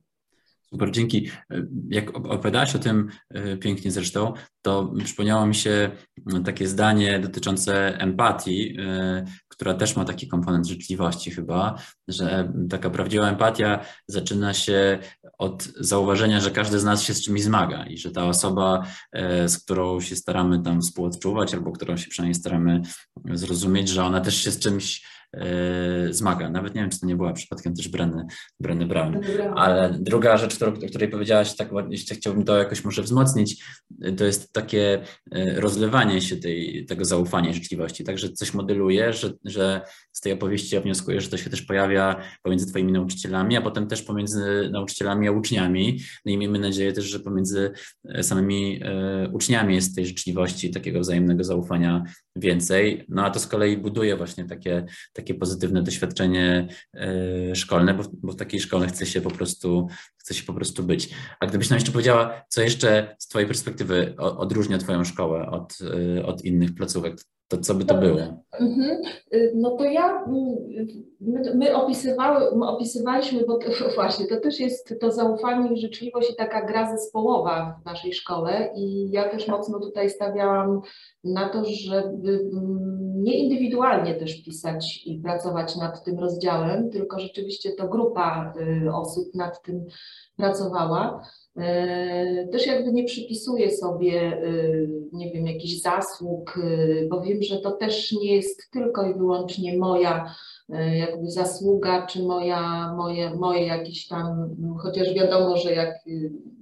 Super, 0.70 0.90
dzięki. 0.90 1.30
Jak 1.88 2.16
opowiadałaś 2.16 2.74
o 2.74 2.78
tym 2.78 3.08
e, 3.30 3.56
pięknie 3.56 3.90
zresztą, 3.90 4.32
to 4.62 4.92
przypomniało 5.04 5.46
mi 5.46 5.54
się 5.54 5.90
takie 6.44 6.68
zdanie 6.68 7.20
dotyczące 7.20 7.98
empatii, 7.98 8.76
e, 8.80 9.24
która 9.48 9.74
też 9.74 9.96
ma 9.96 10.04
taki 10.04 10.28
komponent 10.28 10.66
życzliwości 10.66 11.30
chyba, 11.30 11.78
że 12.08 12.52
taka 12.70 12.90
prawdziwa 12.90 13.28
empatia 13.28 13.84
zaczyna 14.06 14.54
się 14.54 14.98
od 15.38 15.62
zauważenia, 15.62 16.40
że 16.40 16.50
każdy 16.50 16.78
z 16.78 16.84
nas 16.84 17.02
się 17.02 17.14
z 17.14 17.24
czymś 17.24 17.42
zmaga 17.42 17.86
i 17.86 17.98
że 17.98 18.10
ta 18.10 18.26
osoba, 18.26 18.86
e, 19.12 19.48
z 19.48 19.58
którą 19.58 20.00
się 20.00 20.16
staramy 20.16 20.62
tam 20.62 20.80
współodczuwać 20.80 21.54
albo 21.54 21.72
którą 21.72 21.96
się 21.96 22.08
przynajmniej 22.08 22.34
staramy 22.34 22.82
zrozumieć, 23.32 23.88
że 23.88 24.04
ona 24.04 24.20
też 24.20 24.36
się 24.36 24.50
z 24.50 24.58
czymś 24.58 25.02
zmaga. 26.10 26.50
Nawet 26.50 26.74
nie 26.74 26.80
wiem, 26.80 26.90
czy 26.90 27.00
to 27.00 27.06
nie 27.06 27.16
była 27.16 27.32
przypadkiem 27.32 27.74
też 27.74 27.88
Brenny, 27.88 28.26
Brenny 28.60 28.86
Brown. 28.86 29.20
Ale 29.56 29.98
druga 30.00 30.36
rzecz, 30.36 30.56
którą, 30.56 30.72
o 30.72 30.88
której 30.88 31.08
powiedziałaś, 31.08 31.56
tak 31.56 31.70
jeszcze 31.90 32.14
chciałbym 32.14 32.44
to 32.44 32.56
jakoś 32.56 32.84
może 32.84 33.02
wzmocnić, 33.02 33.64
to 34.16 34.24
jest 34.24 34.52
takie 34.52 35.02
e, 35.32 35.60
rozlewanie 35.60 36.20
się 36.20 36.36
tej, 36.36 36.86
tego 36.86 37.04
zaufania 37.04 37.50
i 37.50 37.54
życzliwości. 37.54 38.04
Także 38.04 38.28
coś 38.28 38.54
modeluje, 38.54 39.12
że, 39.12 39.32
że 39.44 39.80
z 40.12 40.20
tej 40.20 40.32
opowieści 40.32 40.74
ja 40.74 40.80
wnioskuję, 40.80 41.20
że 41.20 41.28
to 41.28 41.36
się 41.36 41.50
też 41.50 41.62
pojawia 41.62 42.22
pomiędzy 42.42 42.66
Twoimi 42.66 42.92
nauczycielami, 42.92 43.56
a 43.56 43.62
potem 43.62 43.86
też 43.86 44.02
pomiędzy 44.02 44.68
nauczycielami 44.72 45.28
a 45.28 45.32
uczniami. 45.32 46.00
No 46.24 46.32
i 46.32 46.38
miejmy 46.38 46.58
nadzieję 46.58 46.92
też, 46.92 47.04
że 47.04 47.20
pomiędzy 47.20 47.70
e, 48.08 48.22
samymi 48.22 48.80
uczniami 49.32 49.74
jest 49.74 49.94
tej 49.96 50.06
życzliwości, 50.06 50.70
takiego 50.70 51.00
wzajemnego 51.00 51.44
zaufania 51.44 52.04
więcej. 52.36 53.04
No 53.08 53.24
a 53.24 53.30
to 53.30 53.40
z 53.40 53.46
kolei 53.46 53.76
buduje 53.76 54.16
właśnie 54.16 54.44
takie 54.44 54.86
takie 55.18 55.34
pozytywne 55.34 55.82
doświadczenie 55.82 56.68
e, 56.94 57.54
szkolne, 57.54 57.94
bo, 57.94 58.02
bo 58.12 58.32
w 58.32 58.36
takiej 58.36 58.60
szkole 58.60 58.86
chce 58.86 59.06
się 59.06 59.20
po 59.20 59.30
prostu, 59.30 59.86
chce 60.16 60.34
się 60.34 60.44
po 60.44 60.54
prostu 60.54 60.82
być. 60.82 61.10
A 61.40 61.46
gdybyś 61.46 61.70
nam 61.70 61.76
jeszcze 61.76 61.92
powiedziała, 61.92 62.44
co 62.48 62.62
jeszcze 62.62 63.16
z 63.18 63.28
Twojej 63.28 63.48
perspektywy 63.48 64.14
odróżnia 64.16 64.78
Twoją 64.78 65.04
szkołę 65.04 65.50
od, 65.50 65.78
e, 66.18 66.26
od 66.26 66.44
innych 66.44 66.74
placówek, 66.74 67.16
to 67.48 67.58
co 67.58 67.74
by 67.74 67.84
to 67.84 67.94
było? 67.94 68.18
Mhm. 68.60 69.02
No 69.54 69.70
to 69.70 69.84
ja, 69.84 70.24
mm, 70.24 70.56
my, 71.20 71.54
my, 71.54 71.76
opisywały, 71.76 72.56
my 72.56 72.66
opisywaliśmy, 72.68 73.44
bo 73.46 73.58
to, 73.58 73.68
właśnie 73.94 74.26
to 74.26 74.40
też 74.40 74.60
jest 74.60 74.94
to 75.00 75.10
zaufanie 75.10 75.72
i 75.72 75.80
życzliwość 75.80 76.30
i 76.30 76.36
taka 76.36 76.66
gra 76.66 76.90
zespołowa 76.96 77.80
w 77.82 77.86
naszej 77.86 78.12
szkole 78.12 78.72
i 78.76 79.10
ja 79.10 79.28
też 79.28 79.48
mocno 79.48 79.80
tutaj 79.80 80.10
stawiałam 80.10 80.80
na 81.24 81.48
to, 81.48 81.64
żeby 81.64 82.48
mm, 82.52 83.07
nie 83.22 83.38
indywidualnie 83.38 84.14
też 84.14 84.42
pisać 84.42 85.02
i 85.06 85.18
pracować 85.18 85.76
nad 85.76 86.04
tym 86.04 86.18
rozdziałem, 86.18 86.90
tylko 86.90 87.20
rzeczywiście 87.20 87.72
to 87.72 87.88
grupa 87.88 88.54
y, 88.86 88.92
osób 88.92 89.34
nad 89.34 89.62
tym 89.62 89.86
pracowała. 90.36 91.22
E, 91.56 92.48
też 92.52 92.66
jakby 92.66 92.92
nie 92.92 93.04
przypisuję 93.04 93.70
sobie, 93.70 94.20
e, 94.20 94.42
nie 95.12 95.32
wiem, 95.32 95.46
jakichś 95.46 95.80
zasług, 95.80 96.60
bo 97.10 97.20
wiem, 97.20 97.42
że 97.42 97.58
to 97.58 97.70
też 97.70 98.12
nie 98.12 98.34
jest 98.34 98.70
tylko 98.70 99.10
i 99.10 99.14
wyłącznie 99.14 99.78
moja 99.78 100.34
jakby 100.92 101.30
zasługa, 101.30 102.06
czy 102.06 102.22
moja, 102.22 102.94
moje, 102.96 103.34
moje 103.34 103.66
jakieś 103.66 104.08
tam, 104.08 104.56
chociaż 104.82 105.14
wiadomo, 105.14 105.56
że 105.56 105.74
jak, 105.74 105.94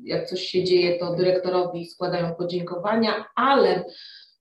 jak 0.04 0.28
coś 0.28 0.40
się 0.40 0.64
dzieje, 0.64 0.98
to 0.98 1.14
dyrektorowi 1.14 1.86
składają 1.86 2.34
podziękowania, 2.34 3.24
ale 3.34 3.84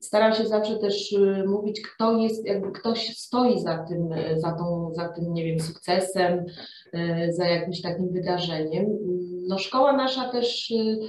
staram 0.05 0.33
się 0.33 0.45
zawsze 0.45 0.75
też 0.75 1.15
mówić, 1.47 1.81
kto 1.81 2.17
jest, 2.17 2.45
jakby 2.45 2.71
ktoś 2.71 3.17
stoi 3.17 3.59
za 3.59 3.85
tym, 3.89 4.09
za, 4.35 4.51
tą, 4.51 4.91
za 4.93 5.09
tym, 5.09 5.33
nie 5.33 5.45
wiem, 5.45 5.59
sukcesem, 5.59 6.45
za 7.29 7.45
jakimś 7.45 7.81
takim 7.81 8.09
wydarzeniem. 8.09 8.85
No 9.47 9.57
szkoła 9.57 9.93
nasza 9.93 10.29
też, 10.29 10.71
y, 10.71 10.99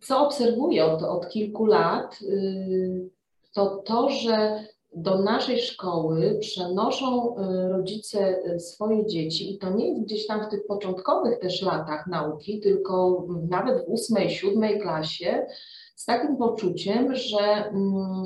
co 0.00 0.26
obserwuję 0.26 0.84
od, 0.84 1.02
od 1.02 1.28
kilku 1.28 1.66
lat, 1.66 2.18
y, 2.22 3.10
to 3.54 3.82
to, 3.84 4.08
że 4.08 4.64
do 4.96 5.18
naszej 5.18 5.58
szkoły 5.58 6.38
przenoszą 6.40 7.36
y, 7.36 7.68
rodzice 7.68 8.42
swoje 8.58 9.06
dzieci 9.06 9.54
i 9.54 9.58
to 9.58 9.70
nie 9.70 9.88
jest 9.88 10.02
gdzieś 10.02 10.26
tam 10.26 10.46
w 10.46 10.50
tych 10.50 10.66
początkowych 10.66 11.38
też 11.38 11.62
latach 11.62 12.06
nauki, 12.06 12.60
tylko 12.60 13.26
nawet 13.50 13.84
w 13.84 13.88
ósmej, 13.88 14.30
siódmej 14.30 14.80
klasie 14.80 15.46
z 15.94 16.04
takim 16.04 16.36
poczuciem, 16.36 17.14
że, 17.14 17.38
mm, 17.38 18.24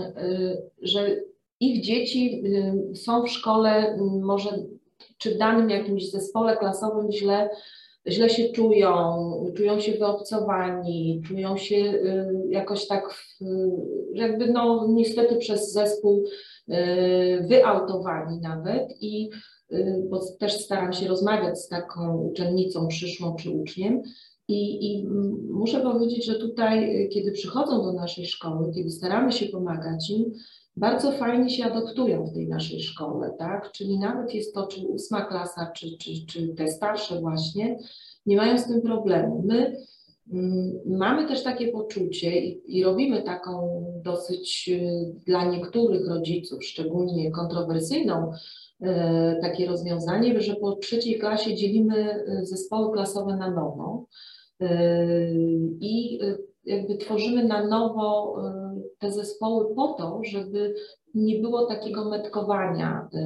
że 0.82 1.16
ich 1.60 1.84
dzieci 1.84 2.42
są 2.94 3.22
w 3.22 3.30
szkole 3.30 3.98
może 4.22 4.50
czy 5.18 5.34
w 5.34 5.38
danym 5.38 5.70
jakimś 5.70 6.10
zespole 6.10 6.56
klasowym 6.56 7.12
źle 7.12 7.50
źle 8.06 8.30
się 8.30 8.48
czują, 8.48 8.92
czują 9.56 9.80
się 9.80 9.92
wyobcowani, 9.92 11.22
czują 11.26 11.56
się 11.56 11.76
y, 11.76 12.26
jakoś 12.48 12.86
tak, 12.86 13.14
jakby 14.12 14.52
no 14.52 14.86
niestety 14.88 15.36
przez 15.36 15.72
zespół 15.72 16.24
y, 16.68 17.46
wyautowani 17.48 18.40
nawet 18.40 19.02
i 19.02 19.30
y, 19.72 20.06
bo 20.10 20.20
też 20.40 20.52
staram 20.52 20.92
się 20.92 21.08
rozmawiać 21.08 21.58
z 21.60 21.68
taką 21.68 22.16
uczennicą 22.16 22.88
przyszłą 22.88 23.36
czy 23.36 23.50
uczniem 23.50 24.02
i, 24.48 24.92
i 24.92 25.08
muszę 25.50 25.80
powiedzieć, 25.80 26.26
że 26.26 26.34
tutaj, 26.34 27.08
kiedy 27.12 27.32
przychodzą 27.32 27.82
do 27.82 27.92
naszej 27.92 28.26
szkoły, 28.26 28.72
kiedy 28.74 28.90
staramy 28.90 29.32
się 29.32 29.46
pomagać 29.46 30.10
im, 30.10 30.32
bardzo 30.76 31.12
fajnie 31.12 31.50
się 31.50 31.64
adoptują 31.64 32.26
w 32.26 32.34
tej 32.34 32.48
naszej 32.48 32.80
szkole, 32.80 33.34
tak? 33.38 33.72
Czyli 33.72 33.98
nawet 33.98 34.34
jest 34.34 34.54
to, 34.54 34.66
czy 34.66 34.86
ósma 34.86 35.24
klasa, 35.24 35.72
czy, 35.76 35.86
czy, 35.98 36.10
czy 36.28 36.48
te 36.48 36.68
starsze 36.68 37.20
właśnie, 37.20 37.78
nie 38.26 38.36
mają 38.36 38.58
z 38.58 38.66
tym 38.66 38.82
problemu. 38.82 39.42
My 39.46 39.76
mm, 40.32 40.72
mamy 40.86 41.28
też 41.28 41.42
takie 41.42 41.68
poczucie 41.68 42.40
i, 42.40 42.78
i 42.78 42.84
robimy 42.84 43.22
taką 43.22 43.84
dosyć 44.04 44.70
y, 44.72 45.14
dla 45.26 45.44
niektórych 45.44 46.08
rodziców, 46.08 46.64
szczególnie 46.64 47.30
kontrowersyjną, 47.30 48.32
y, 48.82 48.86
takie 49.40 49.66
rozwiązanie, 49.66 50.40
że 50.40 50.54
po 50.54 50.76
trzeciej 50.76 51.18
klasie 51.18 51.54
dzielimy 51.54 52.24
y, 52.42 52.46
zespoły 52.46 52.92
klasowe 52.92 53.36
na 53.36 53.50
nowo 53.50 54.06
i 55.80 56.18
jakby 56.64 56.96
tworzymy 56.96 57.44
na 57.44 57.66
nowo 57.66 58.36
te 58.98 59.12
zespoły 59.12 59.74
po 59.74 59.88
to, 59.88 60.20
żeby 60.24 60.74
nie 61.14 61.40
było 61.40 61.66
takiego 61.66 62.04
metkowania 62.04 63.08
y, 63.14 63.18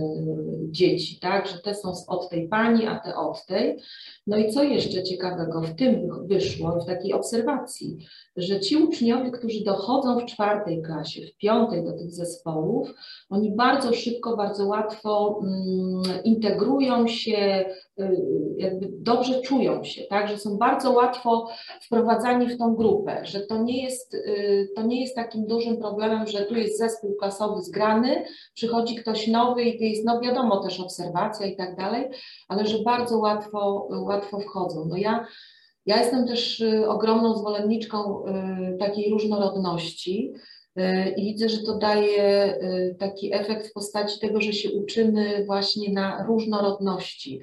dzieci, 0.70 1.18
tak, 1.20 1.48
że 1.48 1.58
te 1.58 1.74
są 1.74 1.92
od 2.06 2.28
tej 2.28 2.48
pani, 2.48 2.86
a 2.86 2.98
te 2.98 3.16
od 3.16 3.46
tej. 3.46 3.78
No 4.26 4.36
i 4.36 4.52
co 4.52 4.62
jeszcze 4.62 5.02
ciekawego 5.02 5.60
w 5.60 5.74
tym 5.74 6.08
wyszło, 6.26 6.80
w 6.80 6.86
takiej 6.86 7.12
obserwacji, 7.12 7.98
że 8.36 8.60
ci 8.60 8.76
uczniowie, 8.76 9.30
którzy 9.30 9.64
dochodzą 9.64 10.18
w 10.18 10.24
czwartej 10.24 10.82
klasie, 10.82 11.26
w 11.26 11.36
piątej 11.36 11.84
do 11.84 11.92
tych 11.92 12.10
zespołów, 12.10 12.94
oni 13.30 13.56
bardzo 13.56 13.92
szybko, 13.92 14.36
bardzo 14.36 14.66
łatwo 14.66 15.40
mm, 15.42 16.24
integrują 16.24 17.06
się, 17.08 17.64
y, 18.00 18.16
jakby 18.56 18.88
dobrze 18.92 19.40
czują 19.40 19.84
się, 19.84 20.02
tak, 20.02 20.28
że 20.28 20.38
są 20.38 20.58
bardzo 20.58 20.90
łatwo 20.90 21.48
wprowadzani 21.82 22.48
w 22.48 22.58
tą 22.58 22.74
grupę, 22.74 23.20
że 23.24 23.40
to 23.40 23.62
nie 23.62 23.84
jest, 23.84 24.14
y, 24.14 24.68
to 24.76 24.82
nie 24.82 25.00
jest 25.00 25.16
takim 25.16 25.46
dużym 25.46 25.76
problemem, 25.76 26.26
że 26.26 26.44
tu 26.44 26.54
jest 26.54 26.78
zespół 26.78 27.14
klasowy 27.14 27.62
zgrany, 27.72 28.24
przychodzi 28.54 28.94
ktoś 28.94 29.28
nowy 29.28 29.62
i 29.62 29.90
jest, 29.90 30.04
no 30.04 30.20
wiadomo, 30.20 30.62
też 30.62 30.80
obserwacja 30.80 31.46
i 31.46 31.56
tak 31.56 31.76
dalej, 31.76 32.10
ale 32.48 32.66
że 32.66 32.78
bardzo 32.78 33.18
łatwo, 33.18 33.88
łatwo 33.90 34.40
wchodzą. 34.40 34.84
No 34.88 34.96
ja 34.96 35.26
ja 35.86 36.00
jestem 36.00 36.26
też 36.26 36.60
y, 36.60 36.88
ogromną 36.88 37.36
zwolenniczką 37.36 38.24
y, 38.24 38.78
takiej 38.78 39.10
różnorodności 39.10 40.32
i 41.16 41.24
widzę, 41.24 41.48
że 41.48 41.58
to 41.58 41.78
daje 41.78 42.58
taki 42.98 43.34
efekt 43.34 43.68
w 43.68 43.72
postaci 43.72 44.20
tego, 44.20 44.40
że 44.40 44.52
się 44.52 44.70
uczymy 44.70 45.44
właśnie 45.46 45.92
na 45.92 46.24
różnorodności. 46.26 47.42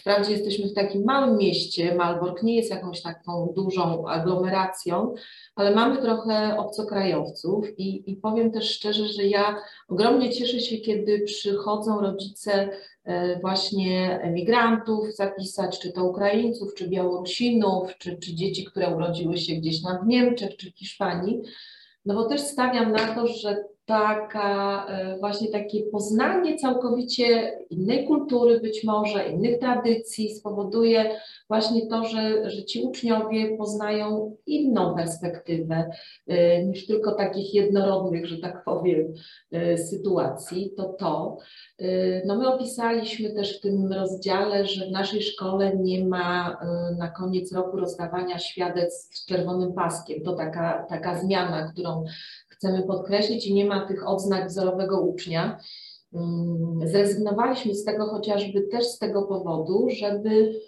Wprawdzie 0.00 0.32
jesteśmy 0.32 0.68
w 0.68 0.74
takim 0.74 1.04
małym 1.04 1.38
mieście, 1.38 1.94
Malbork 1.94 2.42
nie 2.42 2.56
jest 2.56 2.70
jakąś 2.70 3.02
taką 3.02 3.52
dużą 3.56 4.08
aglomeracją, 4.08 5.14
ale 5.54 5.74
mamy 5.74 6.02
trochę 6.02 6.56
obcokrajowców 6.58 7.78
i, 7.78 8.10
i 8.10 8.16
powiem 8.16 8.52
też 8.52 8.70
szczerze, 8.70 9.08
że 9.08 9.24
ja 9.24 9.62
ogromnie 9.88 10.30
cieszę 10.30 10.60
się, 10.60 10.76
kiedy 10.76 11.20
przychodzą 11.20 12.00
rodzice 12.00 12.68
E, 13.08 13.40
właśnie 13.40 14.20
emigrantów 14.22 15.14
zapisać, 15.16 15.78
czy 15.78 15.92
to 15.92 16.04
Ukraińców, 16.04 16.74
czy 16.74 16.88
Białorusinów, 16.88 17.98
czy, 17.98 18.18
czy 18.18 18.34
dzieci, 18.34 18.64
które 18.64 18.96
urodziły 18.96 19.38
się 19.38 19.54
gdzieś 19.54 19.82
tam 19.82 20.04
w 20.04 20.06
Niemczech, 20.06 20.56
czy 20.56 20.70
w 20.70 20.78
Hiszpanii, 20.78 21.40
no 22.08 22.14
bo 22.14 22.24
też 22.24 22.40
stawiam 22.40 22.92
na 22.92 23.14
to, 23.14 23.26
że 23.26 23.64
taka 23.88 24.86
e, 24.86 25.18
właśnie 25.18 25.48
takie 25.48 25.82
poznanie 25.82 26.56
całkowicie 26.56 27.58
innej 27.70 28.06
kultury 28.06 28.60
być 28.60 28.84
może, 28.84 29.28
innych 29.28 29.58
tradycji 29.58 30.34
spowoduje 30.34 31.20
właśnie 31.48 31.86
to, 31.86 32.04
że, 32.04 32.50
że 32.50 32.64
ci 32.64 32.82
uczniowie 32.82 33.56
poznają 33.56 34.36
inną 34.46 34.94
perspektywę 34.94 35.90
e, 36.26 36.64
niż 36.64 36.86
tylko 36.86 37.14
takich 37.14 37.54
jednorodnych, 37.54 38.26
że 38.26 38.38
tak 38.38 38.64
powiem, 38.64 39.14
e, 39.52 39.78
sytuacji, 39.78 40.72
to 40.76 40.84
to. 40.84 41.38
No 42.26 42.36
my 42.36 42.54
opisaliśmy 42.54 43.30
też 43.30 43.58
w 43.58 43.60
tym 43.60 43.92
rozdziale, 43.92 44.66
że 44.66 44.86
w 44.86 44.90
naszej 44.90 45.22
szkole 45.22 45.76
nie 45.76 46.04
ma 46.04 46.58
na 46.98 47.08
koniec 47.08 47.52
roku 47.52 47.76
rozdawania 47.76 48.38
świadectw 48.38 49.16
z 49.16 49.26
czerwonym 49.26 49.72
paskiem. 49.72 50.22
To 50.22 50.32
taka, 50.32 50.86
taka 50.88 51.20
zmiana, 51.20 51.72
którą 51.72 52.04
chcemy 52.58 52.82
podkreślić 52.82 53.46
i 53.46 53.54
nie 53.54 53.64
ma 53.64 53.86
tych 53.86 54.08
odznak 54.08 54.48
wzorowego 54.48 55.00
ucznia. 55.00 55.58
Mm, 56.14 56.88
zrezygnowaliśmy 56.88 57.74
z 57.74 57.84
tego 57.84 58.06
chociażby 58.06 58.60
też 58.60 58.86
z 58.86 58.98
tego 58.98 59.22
powodu, 59.22 59.88
żeby, 59.90 60.60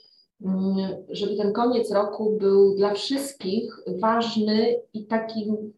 mm, 0.45 0.77
żeby 1.09 1.37
ten 1.37 1.53
koniec 1.53 1.91
roku 1.91 2.37
był 2.41 2.75
dla 2.75 2.95
wszystkich 2.95 3.77
ważny 4.01 4.81
i 4.95 5.07
takim 5.07 5.73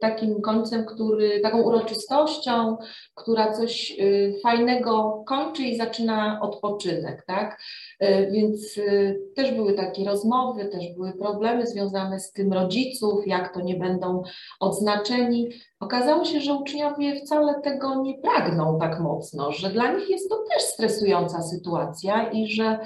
takim 0.00 0.40
końcem, 0.40 0.84
który, 0.84 1.40
taką 1.40 1.62
uroczystością, 1.62 2.76
która 3.14 3.52
coś 3.52 3.96
y, 4.00 4.34
fajnego 4.42 5.24
kończy 5.26 5.62
i 5.62 5.76
zaczyna 5.76 6.40
odpoczynek, 6.42 7.24
tak? 7.26 7.60
Y, 8.02 8.28
więc 8.32 8.78
y, 8.78 9.20
też 9.36 9.52
były 9.52 9.72
takie 9.72 10.04
rozmowy, 10.04 10.64
też 10.64 10.84
były 10.94 11.12
problemy 11.12 11.66
związane 11.66 12.20
z 12.20 12.32
tym 12.32 12.52
rodziców, 12.52 13.26
jak 13.26 13.54
to 13.54 13.60
nie 13.60 13.74
będą 13.74 14.22
odznaczeni. 14.60 15.48
Okazało 15.80 16.24
się, 16.24 16.40
że 16.40 16.54
uczniowie 16.54 17.20
wcale 17.20 17.60
tego 17.64 18.02
nie 18.02 18.18
pragną 18.18 18.78
tak 18.80 19.00
mocno, 19.00 19.52
że 19.52 19.70
dla 19.70 19.92
nich 19.92 20.10
jest 20.10 20.28
to 20.28 20.36
też 20.52 20.62
stresująca 20.62 21.42
sytuacja 21.42 22.30
i 22.30 22.46
że 22.48 22.78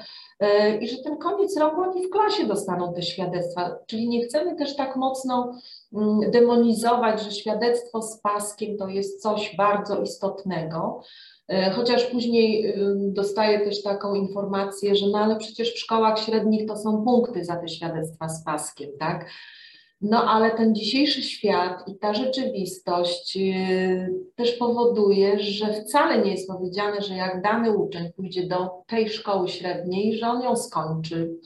i 0.80 0.88
że 0.88 0.96
ten 0.96 1.18
koniec 1.18 1.56
roku 1.56 1.80
oni 1.80 2.06
w 2.06 2.10
klasie 2.10 2.46
dostaną 2.46 2.94
te 2.94 3.02
świadectwa. 3.02 3.76
Czyli 3.86 4.08
nie 4.08 4.24
chcemy 4.24 4.56
też 4.56 4.76
tak 4.76 4.96
mocno 4.96 5.52
mm, 5.92 6.30
demonizować, 6.30 7.22
że 7.22 7.30
świadectwo 7.30 8.02
z 8.02 8.20
paskiem 8.20 8.76
to 8.76 8.88
jest 8.88 9.22
coś 9.22 9.56
bardzo 9.56 10.02
istotnego. 10.02 11.02
E, 11.48 11.70
chociaż 11.70 12.04
później 12.04 12.74
dostaję 12.96 13.60
też 13.60 13.82
taką 13.82 14.14
informację, 14.14 14.96
że 14.96 15.06
no 15.06 15.18
ale 15.18 15.36
przecież 15.36 15.74
w 15.74 15.78
szkołach 15.78 16.18
średnich 16.18 16.68
to 16.68 16.76
są 16.76 17.04
punkty 17.04 17.44
za 17.44 17.56
te 17.56 17.68
świadectwa 17.68 18.28
z 18.28 18.44
paskiem, 18.44 18.90
tak? 18.98 19.26
No 20.00 20.24
ale 20.24 20.50
ten 20.50 20.74
dzisiejszy 20.74 21.22
świat 21.22 21.88
i 21.88 21.98
ta 21.98 22.14
rzeczywistość 22.14 23.36
yy, 23.36 24.14
też 24.36 24.52
powoduje, 24.52 25.40
że 25.40 25.72
wcale 25.72 26.22
nie 26.22 26.30
jest 26.30 26.48
powiedziane, 26.48 27.00
że 27.00 27.14
jak 27.14 27.42
dany 27.42 27.76
uczeń 27.76 28.12
pójdzie 28.12 28.46
do 28.46 28.70
tej 28.86 29.08
szkoły 29.08 29.48
średniej, 29.48 30.18
że 30.18 30.28
on 30.28 30.42
ją 30.42 30.56
skończy, 30.56 31.36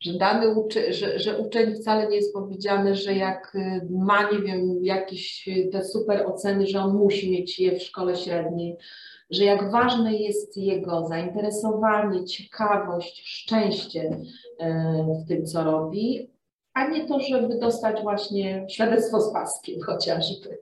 że 0.00 0.12
dany 0.12 0.54
uczy, 0.54 0.92
że, 0.92 1.18
że 1.18 1.38
uczeń 1.38 1.74
wcale 1.74 2.08
nie 2.08 2.16
jest 2.16 2.34
powiedziane, 2.34 2.94
że 2.94 3.14
jak 3.14 3.52
yy, 3.54 3.88
ma, 3.90 4.30
nie 4.30 4.38
wiem, 4.38 4.84
jakieś 4.84 5.46
yy, 5.46 5.68
te 5.68 5.84
super 5.84 6.26
oceny, 6.26 6.66
że 6.66 6.80
on 6.80 6.96
musi 6.96 7.30
mieć 7.30 7.60
je 7.60 7.78
w 7.78 7.82
szkole 7.82 8.16
średniej, 8.16 8.76
że 9.30 9.44
jak 9.44 9.70
ważne 9.70 10.14
jest 10.14 10.56
jego 10.56 11.06
zainteresowanie, 11.08 12.24
ciekawość, 12.24 13.22
szczęście 13.24 14.20
w 15.24 15.28
tym, 15.28 15.46
co 15.46 15.64
robi, 15.64 16.33
a 16.74 16.88
nie 16.88 17.06
to, 17.06 17.20
żeby 17.20 17.58
dostać 17.58 18.02
właśnie 18.02 18.66
świadectwo 18.70 19.20
z 19.20 19.32
paskiem 19.32 19.80
chociażby. 19.80 20.58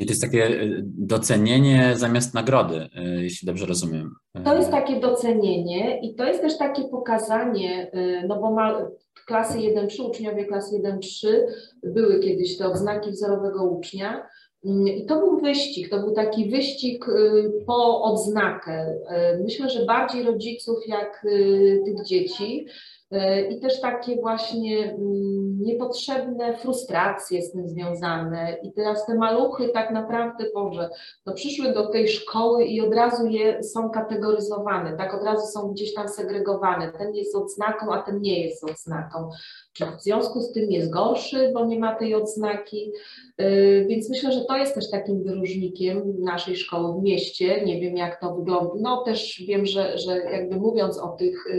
Czyli 0.00 0.08
to 0.08 0.12
jest 0.12 0.22
takie 0.22 0.46
y, 0.46 0.82
docenienie 0.84 1.92
zamiast 1.96 2.34
nagrody, 2.34 2.74
y, 2.74 3.22
jeśli 3.22 3.46
dobrze 3.46 3.66
rozumiem. 3.66 4.14
To 4.44 4.56
jest 4.56 4.70
takie 4.70 5.00
docenienie 5.00 6.00
i 6.00 6.14
to 6.14 6.24
jest 6.24 6.40
też 6.40 6.58
takie 6.58 6.84
pokazanie, 6.84 7.90
y, 7.94 8.26
no 8.28 8.40
bo 8.40 8.50
ma, 8.50 8.86
klasy 9.26 9.58
1-3, 9.58 10.02
uczniowie 10.02 10.44
klasy 10.44 10.76
1-3 10.76 11.28
były 11.82 12.20
kiedyś 12.20 12.58
te 12.58 12.66
odznaki 12.66 13.10
wzorowego 13.10 13.64
ucznia, 13.64 14.26
mm, 14.64 14.88
i 14.88 15.06
to 15.06 15.18
był 15.18 15.40
wyścig, 15.40 15.88
to 15.88 15.98
był 15.98 16.12
taki 16.12 16.50
wyścig 16.50 17.06
po 17.66 18.02
odznakę. 18.02 18.98
Myślę, 19.42 19.70
że 19.70 19.84
bardziej 19.84 20.22
rodziców 20.22 20.78
jak 20.86 21.26
tych 21.84 22.04
dzieci, 22.04 22.66
E, 22.66 22.99
i 23.50 23.60
też 23.60 23.80
takie 23.80 24.16
właśnie 24.16 24.94
mm, 24.94 25.49
niepotrzebne 25.60 26.58
frustracje 26.58 27.42
z 27.42 27.52
tym 27.52 27.68
związane. 27.68 28.56
I 28.62 28.72
teraz 28.72 29.06
te 29.06 29.14
maluchy 29.14 29.68
tak 29.68 29.90
naprawdę, 29.90 30.44
Boże, 30.54 30.90
to 31.24 31.32
przyszły 31.32 31.72
do 31.72 31.86
tej 31.86 32.08
szkoły 32.08 32.64
i 32.64 32.80
od 32.80 32.94
razu 32.94 33.26
je 33.26 33.62
są 33.62 33.90
kategoryzowane, 33.90 34.96
tak 34.96 35.14
od 35.14 35.24
razu 35.24 35.46
są 35.46 35.72
gdzieś 35.72 35.94
tam 35.94 36.08
segregowane. 36.08 36.92
Ten 36.98 37.14
jest 37.14 37.36
odznaką, 37.36 37.92
a 37.92 38.02
ten 38.02 38.20
nie 38.20 38.44
jest 38.44 38.64
odznaką. 38.64 39.30
Czy 39.72 39.86
w 39.86 40.02
związku 40.02 40.40
z 40.40 40.52
tym 40.52 40.70
jest 40.70 40.90
gorszy, 40.90 41.50
bo 41.54 41.64
nie 41.64 41.78
ma 41.78 41.94
tej 41.94 42.14
odznaki. 42.14 42.92
E, 43.38 43.84
więc 43.84 44.10
myślę, 44.10 44.32
że 44.32 44.44
to 44.44 44.56
jest 44.56 44.74
też 44.74 44.90
takim 44.90 45.22
wyróżnikiem 45.24 46.02
naszej 46.18 46.56
szkoły 46.56 47.00
w 47.00 47.02
mieście. 47.02 47.64
Nie 47.64 47.80
wiem, 47.80 47.96
jak 47.96 48.20
to 48.20 48.34
wygląda. 48.34 48.74
No 48.80 49.02
też 49.04 49.42
wiem, 49.48 49.66
że, 49.66 49.98
że 49.98 50.16
jakby 50.16 50.56
mówiąc 50.56 50.98
o 50.98 51.08
tych 51.08 51.46
y, 51.46 51.50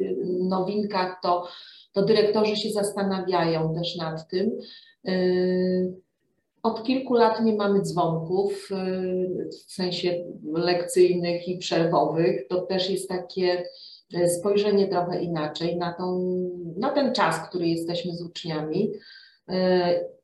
y, 0.00 0.16
nowinkach, 0.40 1.18
to, 1.22 1.48
to 1.92 2.02
dyrektorzy 2.02 2.56
się 2.56 2.70
zastanawiają 2.70 3.41
też 3.74 3.96
nad 3.96 4.28
tym. 4.28 4.50
Y, 5.08 6.02
od 6.62 6.84
kilku 6.84 7.14
lat 7.14 7.44
nie 7.44 7.52
mamy 7.54 7.80
dzwonków 7.80 8.68
w 9.68 9.72
sensie 9.72 10.24
lekcyjnych 10.52 11.48
i 11.48 11.58
przerwowych. 11.58 12.48
To 12.48 12.60
też 12.60 12.90
jest 12.90 13.08
takie 13.08 13.64
spojrzenie 14.38 14.88
trochę 14.88 15.22
inaczej 15.22 15.76
na, 15.76 15.92
tą, 15.92 16.34
na 16.76 16.90
ten 16.90 17.14
czas, 17.14 17.48
który 17.48 17.68
jesteśmy 17.68 18.12
z 18.12 18.22
uczniami. 18.22 18.92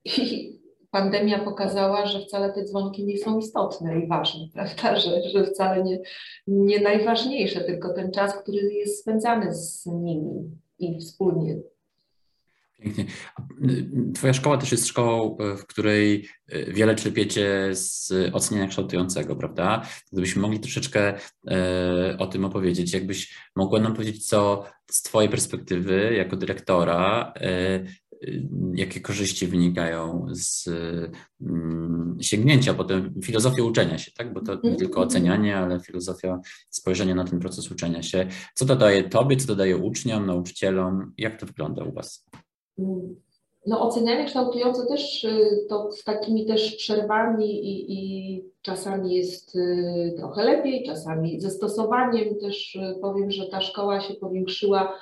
I 0.05 0.59
pandemia 0.91 1.39
pokazała, 1.39 2.07
że 2.07 2.21
wcale 2.21 2.53
te 2.53 2.65
dzwonki 2.65 3.05
nie 3.05 3.19
są 3.19 3.39
istotne 3.39 3.99
i 3.99 4.07
ważne, 4.07 4.47
prawda? 4.55 4.97
Że, 4.97 5.23
że 5.23 5.45
wcale 5.45 5.83
nie, 5.83 6.01
nie 6.47 6.81
najważniejsze, 6.81 7.61
tylko 7.61 7.93
ten 7.93 8.11
czas, 8.11 8.35
który 8.35 8.75
jest 8.75 9.01
spędzany 9.01 9.55
z 9.55 9.87
nimi 9.87 10.51
i 10.79 11.01
wspólnie. 11.01 11.57
Pięknie. 12.83 13.05
Twoja 14.15 14.33
szkoła 14.33 14.59
też 14.59 14.73
jest 14.73 14.87
szkołą, 14.87 15.37
w 15.59 15.67
której 15.67 16.29
wiele 16.69 16.95
czerpiecie 16.95 17.71
z 17.73 18.13
oceniania 18.33 18.69
kształtującego, 18.69 19.37
prawda? 19.37 19.83
Gdybyśmy 20.13 20.43
mogli 20.43 20.61
troszeczkę 20.61 21.15
o 22.19 22.27
tym 22.27 22.45
opowiedzieć, 22.45 22.93
jakbyś 22.93 23.35
mogła 23.57 23.81
nam 23.81 23.95
powiedzieć, 23.95 24.27
co 24.27 24.65
z 24.91 25.03
Twojej 25.03 25.31
perspektywy 25.31 26.15
jako 26.15 26.37
dyrektora 26.37 27.33
jakie 28.75 29.01
korzyści 29.01 29.47
wynikają 29.47 30.27
z 30.31 30.69
mm, 31.41 32.19
sięgnięcia 32.21 32.75
potem 32.75 33.15
filozofii 33.23 33.63
uczenia 33.63 33.99
się, 33.99 34.11
tak? 34.13 34.33
bo 34.33 34.41
to 34.41 34.53
nie 34.53 34.57
mhm. 34.57 34.77
tylko 34.77 35.01
ocenianie, 35.01 35.57
ale 35.57 35.81
filozofia 35.81 36.41
spojrzenia 36.71 37.15
na 37.15 37.25
ten 37.25 37.39
proces 37.39 37.71
uczenia 37.71 38.03
się. 38.03 38.27
Co 38.55 38.67
to 38.67 38.77
daje 38.77 39.09
Tobie, 39.09 39.37
co 39.37 39.47
to 39.47 39.57
daje 39.57 39.77
uczniom, 39.77 40.27
nauczycielom? 40.27 41.13
Jak 41.19 41.41
to 41.41 41.47
wygląda 41.47 41.85
u 41.85 41.93
Was? 41.93 42.27
No 43.67 43.81
ocenianie 43.81 44.25
kształtujące 44.25 44.87
też 44.87 45.25
y, 45.25 45.67
to 45.69 45.93
z 45.93 46.05
takimi 46.05 46.47
też 46.47 46.77
przerwami 46.77 47.67
i, 47.67 47.93
i 47.93 48.45
czasami 48.63 49.15
jest 49.15 49.57
y, 49.57 50.15
trochę 50.17 50.45
lepiej, 50.45 50.85
czasami 50.87 51.41
ze 51.41 51.51
stosowaniem 51.51 52.39
też 52.41 52.75
y, 52.75 52.99
powiem, 53.01 53.31
że 53.31 53.47
ta 53.47 53.61
szkoła 53.61 54.01
się 54.01 54.15
powiększyła 54.15 54.95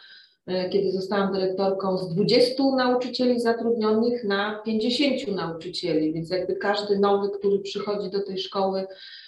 kiedy 0.46 0.92
zostałam 0.92 1.32
dyrektorką, 1.32 1.98
z 1.98 2.14
20 2.14 2.62
nauczycieli 2.76 3.40
zatrudnionych 3.40 4.24
na 4.24 4.62
50 4.64 5.37
nauczycieli, 5.37 6.12
więc 6.12 6.30
jakby 6.30 6.56
każdy 6.56 6.98
nowy, 6.98 7.30
który 7.38 7.59
przychodzi 7.59 8.11
do 8.11 8.22
tej 8.22 8.38
szkoły, 8.38 8.87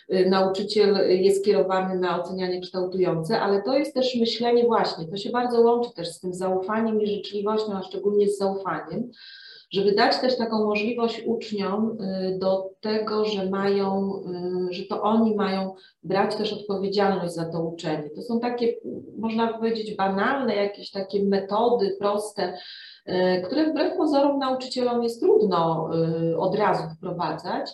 e, 0.08 0.30
nauczyciel 0.30 1.22
jest 1.22 1.44
kierowany 1.44 1.98
na 1.98 2.22
ocenianie 2.22 2.60
kształtujące, 2.60 3.40
ale 3.40 3.62
to 3.62 3.78
jest 3.78 3.94
też 3.94 4.16
myślenie 4.16 4.64
właśnie, 4.64 5.08
to 5.08 5.16
się 5.16 5.30
bardzo 5.30 5.60
łączy 5.60 5.90
też 5.94 6.08
z 6.08 6.20
tym 6.20 6.34
zaufaniem 6.34 7.02
i 7.02 7.06
życzliwością, 7.06 7.76
a 7.76 7.82
szczególnie 7.82 8.28
z 8.28 8.38
zaufaniem, 8.38 9.10
żeby 9.70 9.92
dać 9.92 10.20
też 10.20 10.36
taką 10.36 10.64
możliwość 10.64 11.22
uczniom 11.26 11.98
y, 12.00 12.38
do 12.38 12.70
tego, 12.80 13.24
że 13.24 13.50
mają, 13.50 14.12
y, 14.70 14.72
że 14.72 14.84
to 14.84 15.02
oni 15.02 15.34
mają 15.34 15.74
brać 16.02 16.36
też 16.36 16.52
odpowiedzialność 16.52 17.34
za 17.34 17.44
to 17.44 17.62
uczenie. 17.62 18.10
To 18.10 18.22
są 18.22 18.40
takie, 18.40 18.74
można 19.18 19.52
powiedzieć, 19.52 19.96
banalne 19.96 20.56
jakieś 20.56 20.90
takie 20.90 21.24
metody 21.24 21.96
proste, 22.00 22.58
y, 23.08 23.42
które 23.46 23.70
wbrew 23.70 23.96
pozorom 23.96 24.38
nauczycielom 24.38 25.02
jest 25.02 25.20
trudno 25.20 25.90
od 26.38 26.54
razu 26.54 26.82
wprowadzać, 26.96 27.70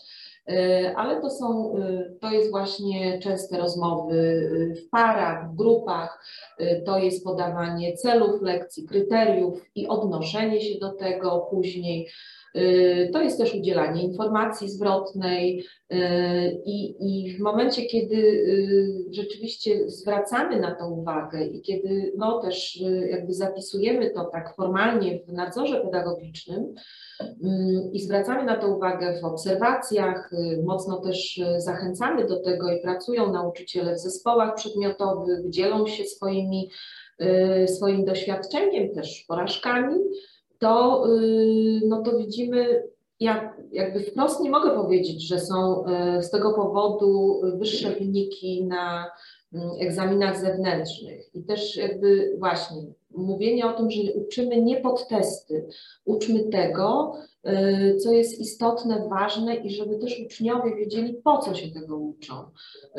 ale 0.96 1.20
to 1.20 1.30
są, 1.30 1.76
e, 1.76 2.10
to 2.20 2.30
jest 2.30 2.50
właśnie 2.50 3.18
częste 3.18 3.58
rozmowy 3.58 4.50
e, 4.70 4.74
w 4.74 4.88
parach, 4.90 5.50
w 5.50 5.56
grupach, 5.56 6.24
to 6.86 6.98
jest 6.98 7.24
podawanie 7.24 7.96
celów 7.96 8.42
lekcji, 8.42 8.86
kryteriów 8.86 9.62
i 9.74 9.88
odnoszenie 9.88 10.60
się 10.60 10.78
do 10.78 10.92
tego 10.92 11.46
później. 11.50 12.10
Y, 12.56 13.10
to 13.12 13.22
jest 13.22 13.38
też 13.38 13.54
udzielanie 13.54 14.02
informacji 14.02 14.70
zwrotnej 14.70 15.66
y, 15.92 15.96
i, 16.64 16.96
i 17.00 17.36
w 17.36 17.40
momencie, 17.40 17.86
kiedy 17.86 18.16
y, 18.16 18.88
rzeczywiście 19.10 19.90
zwracamy 19.90 20.60
na 20.60 20.74
to 20.74 20.88
uwagę 20.88 21.46
i 21.46 21.62
kiedy 21.62 22.12
no 22.16 22.40
też 22.40 22.80
jakby 23.10 23.32
zapisujemy 23.32 24.10
to 24.10 24.24
tak 24.24 24.56
formalnie 24.56 25.20
w 25.28 25.32
nadzorze 25.32 25.80
pedagogicznym 25.80 26.74
i 27.92 28.00
zwracamy 28.00 28.44
na 28.44 28.56
to 28.56 28.68
uwagę 28.68 29.20
w 29.20 29.24
obserwacjach, 29.24 30.30
mocno 30.64 31.00
też 31.00 31.40
zachęcamy 31.58 32.26
do 32.26 32.42
tego 32.42 32.72
i 32.72 32.82
pracują 32.82 33.32
nauczyciele 33.32 33.94
w 33.94 33.98
zespołach 33.98 34.54
przedmiotowych, 34.54 35.50
dzielą 35.50 35.86
się 35.86 36.04
swoimi, 36.04 36.70
swoim 37.66 38.04
doświadczeniem, 38.04 38.94
też 38.94 39.24
porażkami, 39.28 39.96
to, 40.64 41.04
y, 41.06 41.80
no 41.88 42.02
to 42.02 42.18
widzimy, 42.18 42.82
ja 43.20 43.54
jakby 43.72 44.00
wprost 44.00 44.40
nie 44.40 44.50
mogę 44.50 44.70
powiedzieć, 44.70 45.28
że 45.28 45.40
są 45.40 45.84
y, 46.18 46.22
z 46.22 46.30
tego 46.30 46.52
powodu 46.52 47.40
wyższe 47.58 47.90
wyniki 47.90 48.64
na 48.64 49.10
mm, 49.52 49.70
egzaminach 49.80 50.40
zewnętrznych. 50.40 51.34
I 51.34 51.44
też 51.44 51.76
jakby 51.76 52.36
właśnie 52.38 52.76
mówienie 53.10 53.66
o 53.66 53.72
tym, 53.72 53.90
że 53.90 54.00
uczymy 54.12 54.62
nie 54.62 54.76
pod 54.76 55.08
testy, 55.08 55.66
uczmy 56.04 56.44
tego, 56.44 57.14
y, 57.48 57.96
co 57.96 58.12
jest 58.12 58.40
istotne, 58.40 59.08
ważne 59.08 59.54
i 59.54 59.70
żeby 59.70 59.98
też 59.98 60.20
uczniowie 60.26 60.76
wiedzieli, 60.76 61.14
po 61.24 61.38
co 61.38 61.54
się 61.54 61.70
tego 61.70 61.96
uczą. 61.96 62.34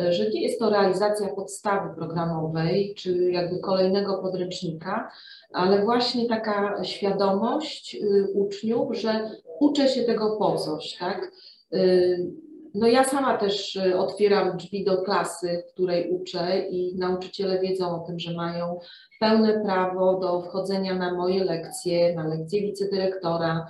Że 0.10 0.30
nie 0.30 0.41
jest 0.41 0.60
to 0.60 0.69
realizacja 0.69 1.28
podstawy 1.36 1.95
programowej, 1.95 2.93
czy 2.97 3.32
jakby 3.32 3.60
kolejnego 3.60 4.17
podręcznika, 4.17 5.12
ale 5.54 5.84
właśnie 5.84 6.30
taka 6.30 6.84
świadomość 6.84 7.95
y, 7.95 8.28
uczniów, 8.34 8.97
że 8.97 9.30
uczę 9.60 9.88
się 9.88 10.04
tego 10.04 10.38
po 10.38 10.58
coś, 10.58 10.98
tak? 11.00 11.32
Y, 11.74 12.32
no 12.74 12.88
ja 12.88 13.04
sama 13.04 13.38
też 13.38 13.76
y, 13.76 13.98
otwieram 13.98 14.58
drzwi 14.58 14.86
do 14.86 15.02
klasy, 15.02 15.63
w 15.70 15.74
której 15.74 16.12
uczę 16.12 16.60
i 16.60 16.96
nauczyciele 16.98 17.60
wiedzą 17.60 18.04
o 18.04 18.08
tym, 18.08 18.20
że 18.20 18.34
mają 18.34 18.80
pełne 19.20 19.62
prawo 19.65 20.20
do 20.20 20.41
wchodzenia 20.41 20.96
na 20.96 21.13
moje 21.13 21.44
lekcje, 21.44 22.15
na 22.15 22.28
lekcje 22.28 22.62
wicedyrektora, 22.62 23.68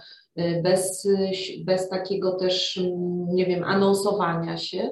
bez, 0.64 1.08
bez 1.66 1.90
takiego 1.90 2.32
też, 2.32 2.80
nie 3.28 3.46
wiem, 3.46 3.64
anonsowania 3.64 4.58
się. 4.58 4.90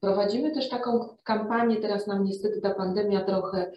Prowadzimy 0.00 0.50
też 0.50 0.68
taką 0.68 1.16
kampanię, 1.24 1.76
teraz 1.76 2.06
nam 2.06 2.24
niestety 2.24 2.60
ta 2.60 2.74
pandemia 2.74 3.24
trochę 3.24 3.72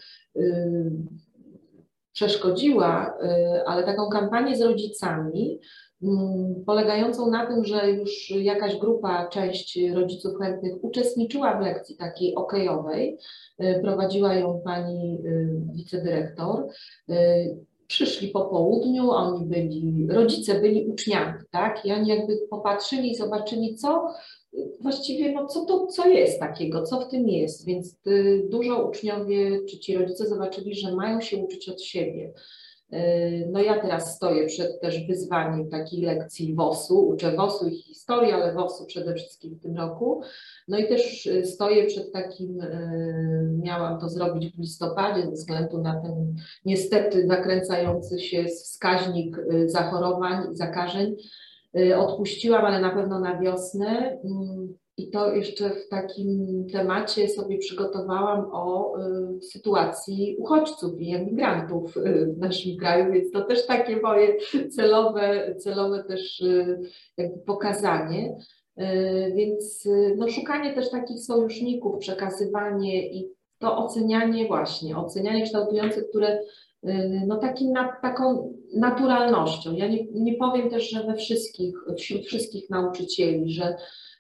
przeszkodziła, 2.14 3.18
y, 3.24 3.66
ale 3.66 3.84
taką 3.84 4.10
kampanię 4.10 4.56
z 4.56 4.62
rodzicami, 4.62 5.60
mm, 6.04 6.64
polegającą 6.66 7.32
na 7.32 7.46
tym, 7.46 7.66
że 7.66 7.92
już 7.92 8.30
jakaś 8.30 8.76
grupa, 8.76 9.28
część 9.28 9.80
rodziców 9.94 10.38
chętnych 10.42 10.84
uczestniczyła 10.84 11.58
w 11.58 11.62
lekcji 11.62 11.98
takiej 11.98 12.36
okejowej, 12.36 13.18
y, 13.62 13.80
prowadziła 13.82 14.34
ją 14.34 14.62
pani 14.66 15.20
y, 15.26 15.62
wicedyrektor. 15.74 16.68
Przyszli 17.88 18.28
po 18.28 18.46
południu, 18.46 19.12
oni 19.12 19.46
byli, 19.46 20.08
rodzice 20.10 20.62
byli 20.62 20.88
uczniami, 20.88 21.40
tak? 21.52 21.86
I 21.86 21.92
oni 21.92 22.10
jakby 22.10 22.38
popatrzyli 22.50 23.12
i 23.12 23.16
zobaczyli, 23.16 23.76
co 23.76 24.08
właściwie 24.80 25.32
no 25.32 25.48
co 25.48 25.66
to 25.66 25.88
co 25.88 26.08
jest 26.08 26.40
takiego, 26.40 26.84
co 26.84 27.00
w 27.00 27.10
tym 27.10 27.28
jest, 27.28 27.66
więc 27.66 27.98
y, 28.08 28.48
dużo 28.50 28.88
uczniowie 28.88 29.66
czy 29.70 29.80
ci 29.80 29.98
rodzice 29.98 30.28
zobaczyli, 30.28 30.76
że 30.76 30.96
mają 30.96 31.22
się 31.22 31.38
uczyć 31.38 31.70
od 31.70 31.82
siebie. 31.82 32.34
Y, 32.94 33.50
no 33.52 33.62
ja 33.62 33.82
teraz 33.82 34.16
stoję 34.16 34.46
przed 34.46 34.82
też 34.82 35.08
wyzwaniem 35.08 35.70
takiej 35.70 36.02
lekcji 36.02 36.56
WOS-u, 36.56 37.08
uczę 37.08 37.36
WOS-u 37.36 37.68
i 37.68 37.76
historii, 37.76 38.32
ale 38.32 38.54
WOS-u 38.54 38.86
przede 38.86 39.16
wszystkim 39.16 39.56
w 39.56 39.62
tym 39.62 39.78
roku. 39.78 40.22
No 40.68 40.78
i 40.78 40.88
też 40.88 41.26
y, 41.26 41.46
stoję 41.46 41.86
przed 41.86 42.12
takim, 42.12 42.58
miałam 43.64 44.00
to 44.00 44.10
zrobić 44.10 44.56
w 44.56 44.60
listopadzie 44.60 45.22
ze 45.22 45.32
względu 45.32 45.82
na 45.82 46.02
ten 46.02 46.36
niestety 46.66 47.26
nakręcający 47.26 48.20
się 48.20 48.44
wskaźnik 48.44 49.38
zachorowań 49.66 50.52
i 50.52 50.56
zakażeń, 50.56 51.16
odpuściłam, 51.98 52.66
ale 52.66 52.82
na 52.82 52.90
pewno 52.90 53.20
na 53.20 53.40
wiosnę. 53.40 54.20
Mm, 54.24 54.74
I 54.98 55.10
to 55.10 55.34
jeszcze 55.34 55.70
w 55.70 55.90
takim 55.90 56.48
temacie 56.72 57.30
sobie 57.30 57.58
przygotowałam 57.58 58.50
o 58.52 58.96
y, 58.98 59.42
sytuacji 59.42 60.36
uchodźców 60.40 61.02
i 61.02 61.16
emigrantów 61.16 61.98
y, 61.98 62.34
w 62.36 62.38
naszym 62.38 62.78
kraju, 62.78 63.14
więc 63.14 63.32
to 63.32 63.42
też 63.42 63.66
takie 63.66 64.02
moje 64.02 64.38
celowe, 64.76 65.56
celowe 65.58 66.04
też 66.04 66.44
jakby 67.18 67.40
pokazanie. 67.40 68.36
Więc 69.36 69.88
no, 70.18 70.30
szukanie 70.30 70.74
też 70.74 70.90
takich 70.90 71.20
sojuszników, 71.20 71.98
przekazywanie 71.98 73.08
i 73.10 73.30
to 73.60 73.78
ocenianie 73.78 74.48
właśnie, 74.48 74.98
ocenianie 74.98 75.44
kształtujące, 75.44 76.02
które 76.02 76.40
Y, 76.40 76.44
no 77.28 77.38
takim 77.38 77.74
taką 78.02 78.54
naturalnością. 78.74 79.74
Ja 79.74 79.88
nie, 79.88 80.06
nie 80.14 80.34
powiem 80.34 80.70
też, 80.70 80.90
że 80.90 81.04
we 81.04 81.16
wszystkich, 81.16 81.76
wśród 81.98 82.22
wszystkich 82.22 82.70
nauczycieli, 82.70 83.54
że 83.54 83.76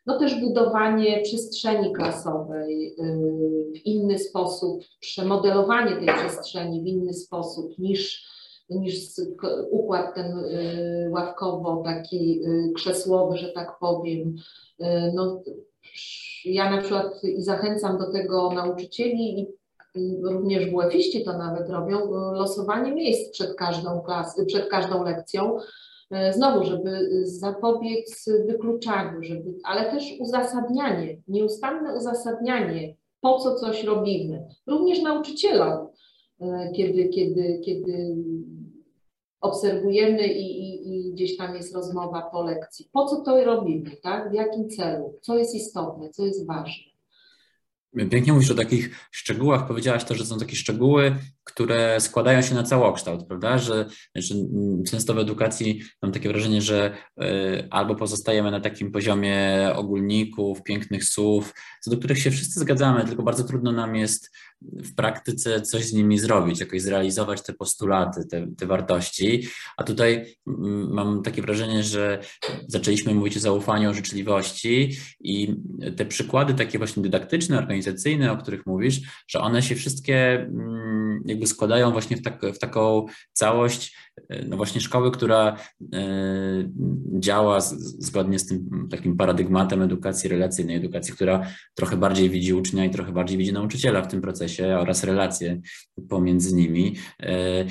no 0.06 0.19
też 0.19 0.41
budowanie 0.41 1.22
przestrzeni 1.22 1.93
klasowej 1.93 2.88
y, 2.88 3.74
w 3.76 3.86
inny 3.86 4.19
sposób, 4.19 4.84
przemodelowanie 5.00 5.95
tej 5.95 6.08
przestrzeni 6.08 6.82
w 6.82 6.88
inny 6.88 7.13
sposób 7.13 7.80
niż, 7.80 8.30
niż 8.69 8.95
układ 9.72 10.15
ten 10.15 10.38
y, 10.38 11.10
ławkowo, 11.12 11.84
taki 11.86 12.41
krzesłowy, 12.76 13.38
że 13.38 13.50
tak 13.50 13.80
powiem. 13.80 14.36
No, 15.13 15.43
ja 16.45 16.72
na 16.72 16.82
przykład 16.82 17.24
i 17.24 17.41
zachęcam 17.41 17.98
do 17.98 18.12
tego 18.12 18.52
nauczycieli 18.52 19.39
i 19.39 19.59
również 20.23 20.65
WF-iści 20.65 21.23
to 21.23 21.38
nawet 21.38 21.69
robią, 21.69 22.12
losowanie 22.12 22.91
miejsc 22.91 23.32
przed 23.32 23.56
każdą 23.56 24.02
klasą, 24.02 24.45
przed 24.45 24.69
każdą 24.69 25.04
lekcją, 25.04 25.58
e, 26.12 26.34
znowu, 26.34 26.63
żeby 26.63 27.08
zapobiec 27.23 28.30
wykluczaniu, 28.47 29.23
żeby, 29.23 29.54
ale 29.63 29.91
też 29.91 30.04
uzasadnianie, 30.19 31.17
nieustanne 31.28 31.97
uzasadnianie, 31.97 32.95
po 33.21 33.39
co 33.39 33.56
coś 33.56 33.84
robimy, 33.84 34.47
również 34.67 35.02
nauczycielom, 35.02 35.88
e, 36.41 36.71
kiedy, 36.75 37.10
kiedy, 37.10 37.60
kiedy 37.65 38.15
obserwujemy 39.41 40.28
i, 40.28 40.60
i, 40.62 40.95
i, 40.95 41.13
gdzieś 41.13 41.38
tam 41.38 41.56
jest 41.56 41.75
rozmowa 41.75 42.30
po 42.32 42.43
lekcji. 42.43 42.89
Po 42.91 43.06
co 43.06 43.21
to 43.21 43.43
robimy, 43.43 43.91
tak? 44.04 44.32
W 44.32 44.34
jakim 44.34 44.69
celu? 44.69 45.19
Co 45.21 45.38
jest 45.38 45.56
istotne, 45.56 46.10
co 46.10 46.25
jest 46.25 46.47
ważne? 46.47 46.88
Pięknie 47.95 48.34
mówisz 48.34 48.52
o 48.52 48.56
takich 48.56 49.08
szczegółach. 49.12 49.67
Powiedziałaś 49.67 50.04
to, 50.04 50.15
że 50.15 50.25
są 50.25 50.39
takie 50.39 50.56
szczegóły, 50.56 51.15
które 51.43 51.99
składają 51.99 52.41
się 52.41 52.56
na 52.56 52.63
całokształt, 52.63 53.28
prawda? 53.28 53.58
Że, 53.58 53.86
że 54.15 54.36
często 54.91 55.13
w 55.13 55.19
edukacji 55.19 55.82
mam 56.02 56.12
takie 56.12 56.30
wrażenie, 56.30 56.62
że 56.62 56.97
y, 57.21 57.67
albo 57.69 57.95
pozostajemy 57.95 58.52
na 58.52 58.60
takim 58.60 58.91
poziomie 58.91 59.69
ogólników, 59.75 60.63
pięknych 60.63 61.04
słów, 61.04 61.54
co 61.82 61.91
do 61.91 61.97
których 61.97 62.19
się 62.19 62.32
wszyscy 62.32 62.60
zgadzamy, 62.60 63.06
tylko 63.06 63.23
bardzo 63.23 63.43
trudno 63.43 63.71
nam 63.71 63.95
jest 63.95 64.32
w 64.62 64.95
praktyce 64.95 65.62
coś 65.62 65.86
z 65.86 65.93
nimi 65.93 66.19
zrobić, 66.19 66.60
jakoś 66.60 66.82
zrealizować 66.82 67.41
te 67.41 67.54
postulaty, 67.54 68.26
te, 68.26 68.48
te 68.58 68.65
wartości. 68.65 69.48
A 69.78 69.84
tutaj 69.84 70.36
mm, 70.48 70.93
mam 70.93 71.24
takie 71.24 71.41
wrażenie, 71.41 71.84
że 71.84 72.19
zaczęliśmy 72.67 73.13
mówić 73.13 73.38
o 73.38 73.39
zaufaniu, 73.39 73.89
o 73.89 73.93
życzliwości 73.93 74.98
i 75.19 75.56
te 75.98 76.06
przykłady 76.06 76.54
takie 76.54 76.78
właśnie 76.78 77.04
dydaktyczne, 77.04 77.58
organizacyjne, 77.58 78.32
o 78.32 78.38
których 78.38 78.65
mówisz, 78.65 79.02
że 79.28 79.39
one 79.39 79.62
się 79.62 79.76
wszystkie 79.76 80.32
mm, 80.39 81.24
jakby 81.26 81.48
składają 81.48 81.91
właśnie 81.91 82.17
w, 82.17 82.22
tak, 82.22 82.41
w 82.56 82.60
taką 82.60 83.06
całość, 83.34 83.95
no 84.47 84.58
właśnie 84.58 84.82
szkoły, 84.82 85.12
która 85.12 85.58
e, 85.93 86.69
działa 87.19 87.62
zgodnie 87.99 88.39
z 88.39 88.47
tym 88.47 88.88
takim 88.91 89.17
paradygmatem 89.17 89.82
edukacji 89.82 90.29
relacyjnej, 90.29 90.75
edukacji, 90.75 91.13
która 91.13 91.47
trochę 91.75 91.97
bardziej 91.97 92.29
widzi 92.29 92.53
ucznia 92.53 92.86
i 92.86 92.89
trochę 92.89 93.12
bardziej 93.12 93.38
widzi 93.38 93.53
nauczyciela 93.53 94.01
w 94.01 94.08
tym 94.08 94.21
procesie 94.21 94.77
oraz 94.77 95.03
relacje 95.03 95.62
pomiędzy 96.10 96.55
nimi. 96.55 96.95
E, 97.19 97.65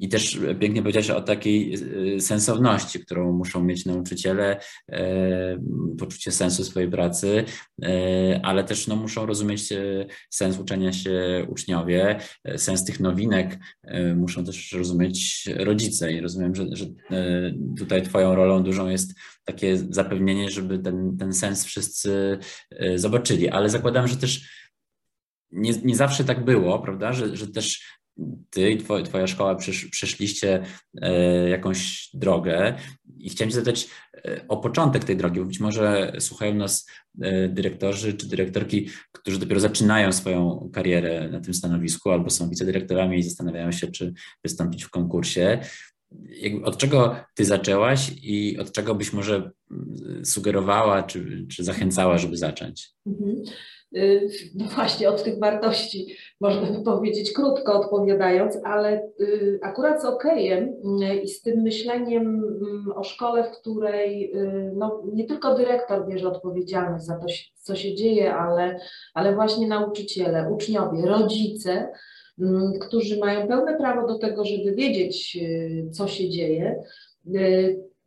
I 0.00 0.08
też 0.08 0.40
pięknie 0.60 0.82
powiedziałeś 0.82 1.10
o 1.10 1.20
takiej 1.20 1.74
e, 1.74 2.20
sensowności, 2.20 3.00
którą 3.00 3.32
muszą 3.32 3.64
mieć 3.64 3.86
nauczyciele, 3.86 4.60
poczucie 5.98 6.32
sensu 6.32 6.64
swojej 6.64 6.90
pracy, 6.90 7.44
ale 8.42 8.64
też 8.64 8.86
no, 8.86 8.96
muszą 8.96 9.26
rozumieć 9.26 9.72
sens 10.30 10.58
uczenia 10.58 10.92
się 10.92 11.46
uczniowie, 11.48 12.18
sens 12.56 12.84
tych 12.84 13.00
nowinek 13.00 13.58
muszą 14.16 14.44
też 14.44 14.72
rozumieć 14.72 15.48
rodzice 15.82 16.12
i 16.12 16.20
rozumiem, 16.20 16.54
że, 16.54 16.66
że 16.72 16.86
tutaj 17.78 18.02
Twoją 18.02 18.34
rolą 18.34 18.62
dużą 18.62 18.88
jest 18.88 19.14
takie 19.44 19.76
zapewnienie, 19.76 20.50
żeby 20.50 20.78
ten, 20.78 21.16
ten 21.16 21.32
sens 21.32 21.64
wszyscy 21.64 22.38
zobaczyli, 22.96 23.48
ale 23.48 23.70
zakładam, 23.70 24.08
że 24.08 24.16
też 24.16 24.62
nie, 25.50 25.72
nie 25.72 25.96
zawsze 25.96 26.24
tak 26.24 26.44
było, 26.44 26.78
prawda, 26.78 27.12
że, 27.12 27.36
że 27.36 27.46
też 27.46 27.82
ty 28.50 28.70
i 28.70 28.78
twoja 29.04 29.26
szkoła 29.26 29.56
przeszliście 29.90 30.62
jakąś 31.50 32.10
drogę 32.14 32.74
i 33.18 33.30
chciałem 33.30 33.50
cię 33.50 33.54
zapytać 33.54 33.88
o 34.48 34.56
początek 34.56 35.04
tej 35.04 35.16
drogi, 35.16 35.40
bo 35.40 35.46
być 35.46 35.60
może 35.60 36.12
słuchają 36.18 36.54
nas 36.54 36.86
dyrektorzy 37.48 38.14
czy 38.14 38.28
dyrektorki, 38.28 38.88
którzy 39.12 39.38
dopiero 39.38 39.60
zaczynają 39.60 40.12
swoją 40.12 40.70
karierę 40.72 41.28
na 41.28 41.40
tym 41.40 41.54
stanowisku 41.54 42.10
albo 42.10 42.30
są 42.30 42.50
wicedyrektorami 42.50 43.18
i 43.18 43.22
zastanawiają 43.22 43.72
się, 43.72 43.86
czy 43.86 44.12
wystąpić 44.44 44.84
w 44.84 44.90
konkursie 44.90 45.58
od 46.64 46.76
czego 46.76 47.16
ty 47.34 47.44
zaczęłaś 47.44 48.12
i 48.22 48.58
od 48.58 48.72
czego 48.72 48.94
byś 48.94 49.12
może 49.12 49.50
sugerowała 50.24 51.02
czy, 51.02 51.46
czy 51.50 51.64
zachęcała, 51.64 52.18
żeby 52.18 52.36
zacząć? 52.36 52.90
Mhm. 53.06 53.36
No 54.54 54.64
właśnie, 54.74 55.08
od 55.08 55.22
tych 55.22 55.38
wartości 55.38 56.16
można 56.40 56.66
by 56.66 56.82
powiedzieć 56.82 57.32
krótko 57.32 57.80
odpowiadając, 57.80 58.58
ale 58.64 59.02
y, 59.20 59.58
akurat 59.62 60.02
z 60.02 60.04
okejem 60.04 60.74
y, 61.02 61.16
i 61.16 61.28
z 61.28 61.42
tym 61.42 61.62
myśleniem 61.62 62.22
mm, 62.22 62.92
o 62.96 63.04
szkole, 63.04 63.44
w 63.44 63.60
której 63.60 64.32
no, 64.74 65.02
nie 65.12 65.24
tylko 65.24 65.54
dyrektor 65.54 66.08
bierze 66.08 66.28
odpowiedzialność 66.28 67.04
za 67.04 67.18
to, 67.18 67.26
co 67.54 67.76
się 67.76 67.94
dzieje, 67.94 68.34
ale, 68.34 68.80
ale 69.14 69.34
właśnie 69.34 69.66
nauczyciele, 69.66 70.50
uczniowie, 70.52 71.06
rodzice, 71.06 71.88
Mm, 72.38 72.78
którzy 72.78 73.18
mają 73.18 73.48
pełne 73.48 73.76
prawo 73.76 74.08
do 74.08 74.18
tego, 74.18 74.44
żeby 74.44 74.74
wiedzieć, 74.74 75.38
co 75.90 76.08
się 76.08 76.30
dzieje, 76.30 76.82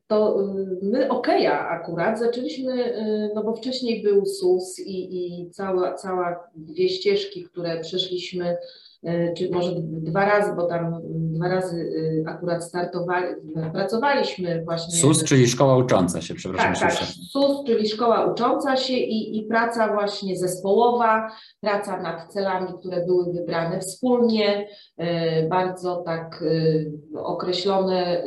to 0.08 0.42
y, 0.42 0.80
my 0.82 1.10
Okeja 1.10 1.70
akurat 1.70 2.20
zaczęliśmy, 2.20 2.96
no 3.36 3.44
bo 3.44 3.56
wcześniej 3.56 4.04
był 4.04 4.26
SUS 4.26 4.80
i, 4.80 5.18
i 5.18 5.52
cała, 5.52 5.94
cała 5.94 6.50
dwie 6.56 6.90
ścieżki, 6.90 7.44
które 7.44 7.80
przeszliśmy 7.80 8.58
czy 9.38 9.50
może 9.52 9.72
dwa 9.82 10.26
razy, 10.26 10.56
bo 10.56 10.66
tam 10.66 11.02
dwa 11.36 11.48
razy 11.48 11.76
y, 11.76 12.24
akurat 12.28 12.64
startowali, 12.64 13.26
pracowaliśmy 13.74 14.64
właśnie. 14.66 15.00
SUS, 15.00 15.24
czyli 15.24 15.48
szkoła 15.48 15.78
ucząca 15.78 16.22
się, 16.22 16.36
przepraszam. 16.36 16.74
Tak, 16.74 17.00
tak. 17.00 17.08
SUS, 17.32 17.66
czyli 17.66 17.90
szkoła 17.90 18.32
ucząca 18.32 18.78
się 18.78 18.94
i, 18.94 19.38
i 19.38 19.44
praca 19.44 19.94
właśnie 19.94 20.38
zespołowa, 20.38 21.32
praca 21.62 22.02
nad 22.02 22.34
celami, 22.34 22.68
które 22.80 23.06
były 23.06 23.34
wybrane 23.34 23.80
wspólnie, 23.80 24.68
e, 24.98 25.48
bardzo 25.48 25.96
tak 26.06 26.42
y, 26.42 26.92
określone 27.18 28.24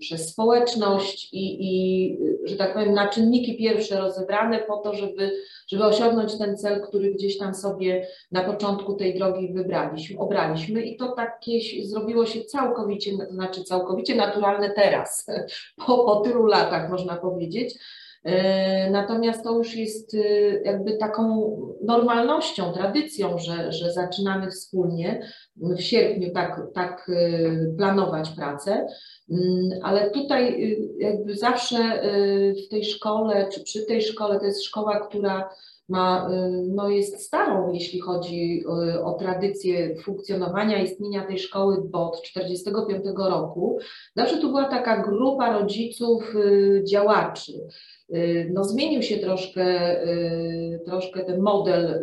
przez 0.00 0.28
społeczność 0.28 1.28
i, 1.32 1.56
i 1.60 2.18
że 2.44 2.56
tak 2.56 2.74
powiem, 2.74 2.94
na 2.94 3.08
czynniki 3.08 3.56
pierwsze 3.58 4.00
rozebrane 4.00 4.58
po 4.58 4.76
to, 4.76 4.94
żeby, 4.94 5.32
żeby 5.68 5.84
osiągnąć 5.84 6.38
ten 6.38 6.56
cel, 6.56 6.80
który 6.80 7.14
gdzieś 7.14 7.38
tam 7.38 7.54
sobie 7.54 8.06
na 8.32 8.44
początku 8.44 8.94
tej 8.94 9.14
drogi 9.14 9.52
wybraliśmy 9.52 10.19
obraliśmy 10.20 10.82
i 10.82 10.96
to 10.96 11.12
takie 11.12 11.60
zrobiło 11.84 12.26
się 12.26 12.44
całkowicie, 12.44 13.10
znaczy 13.30 13.64
całkowicie 13.64 14.14
naturalne 14.14 14.70
teraz, 14.70 15.26
po, 15.86 16.04
po 16.04 16.16
tylu 16.16 16.46
latach 16.46 16.90
można 16.90 17.16
powiedzieć. 17.16 17.78
E, 18.24 18.90
natomiast 18.90 19.44
to 19.44 19.58
już 19.58 19.76
jest 19.76 20.14
e, 20.14 20.18
jakby 20.64 20.96
taką 20.96 21.56
normalnością, 21.84 22.72
tradycją, 22.72 23.38
że, 23.38 23.72
że 23.72 23.92
zaczynamy 23.92 24.50
wspólnie 24.50 25.22
w 25.56 25.80
sierpniu 25.80 26.32
tak, 26.32 26.60
tak 26.74 27.10
e, 27.10 27.76
planować 27.76 28.30
pracę, 28.30 28.86
mm, 29.30 29.70
ale 29.82 30.10
tutaj 30.10 30.76
jakby 30.98 31.36
zawsze 31.36 32.02
w 32.66 32.68
tej 32.70 32.84
szkole, 32.84 33.48
czy 33.52 33.64
przy 33.64 33.86
tej 33.86 34.02
szkole, 34.02 34.38
to 34.38 34.44
jest 34.44 34.64
szkoła, 34.64 35.00
która 35.00 35.50
ma, 35.88 36.30
no 36.68 36.88
jest 36.88 37.22
starą, 37.22 37.72
jeśli 37.72 38.00
chodzi 38.00 38.64
o 39.04 39.12
tradycję 39.12 39.96
funkcjonowania, 39.96 40.82
istnienia 40.82 41.26
tej 41.26 41.38
szkoły, 41.38 41.76
bo 41.90 42.10
od 42.10 42.22
1945 42.22 43.18
roku 43.30 43.78
zawsze 44.16 44.38
tu 44.38 44.48
była 44.48 44.64
taka 44.64 45.02
grupa 45.02 45.52
rodziców, 45.52 46.34
działaczy. 46.90 47.52
No 48.50 48.64
zmienił 48.64 49.02
się 49.02 49.16
troszkę, 49.16 49.96
troszkę 50.84 51.24
ten 51.24 51.40
model 51.40 52.02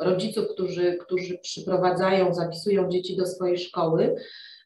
rodziców, 0.00 0.48
którzy, 0.48 0.98
którzy 1.00 1.38
przyprowadzają, 1.38 2.34
zapisują 2.34 2.88
dzieci 2.88 3.16
do 3.16 3.26
swojej 3.26 3.58
szkoły, 3.58 4.14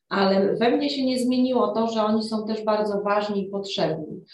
ale 0.09 0.55
we 0.57 0.71
mnie 0.71 0.91
się 0.91 1.07
nie 1.07 1.19
zmieniło 1.19 1.69
to, 1.75 1.89
że 1.89 2.03
oni 2.05 2.23
są 2.23 2.47
też 2.47 2.65
bardzo 2.65 3.01
ważni 3.01 3.47
i 3.47 3.51
potrzebni. 3.51 4.25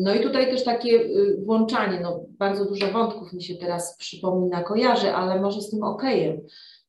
No 0.00 0.14
i 0.14 0.20
tutaj 0.20 0.50
też 0.50 0.64
takie 0.64 0.90
y, 0.90 1.36
włączanie, 1.44 2.00
no 2.02 2.24
bardzo 2.28 2.64
dużo 2.64 2.86
wątków 2.86 3.32
mi 3.32 3.42
się 3.42 3.54
teraz 3.54 3.96
przypomina, 3.96 4.62
kojarzy, 4.62 5.10
ale 5.10 5.40
może 5.40 5.60
z 5.60 5.70
tym 5.70 5.82
okejem, 5.82 6.40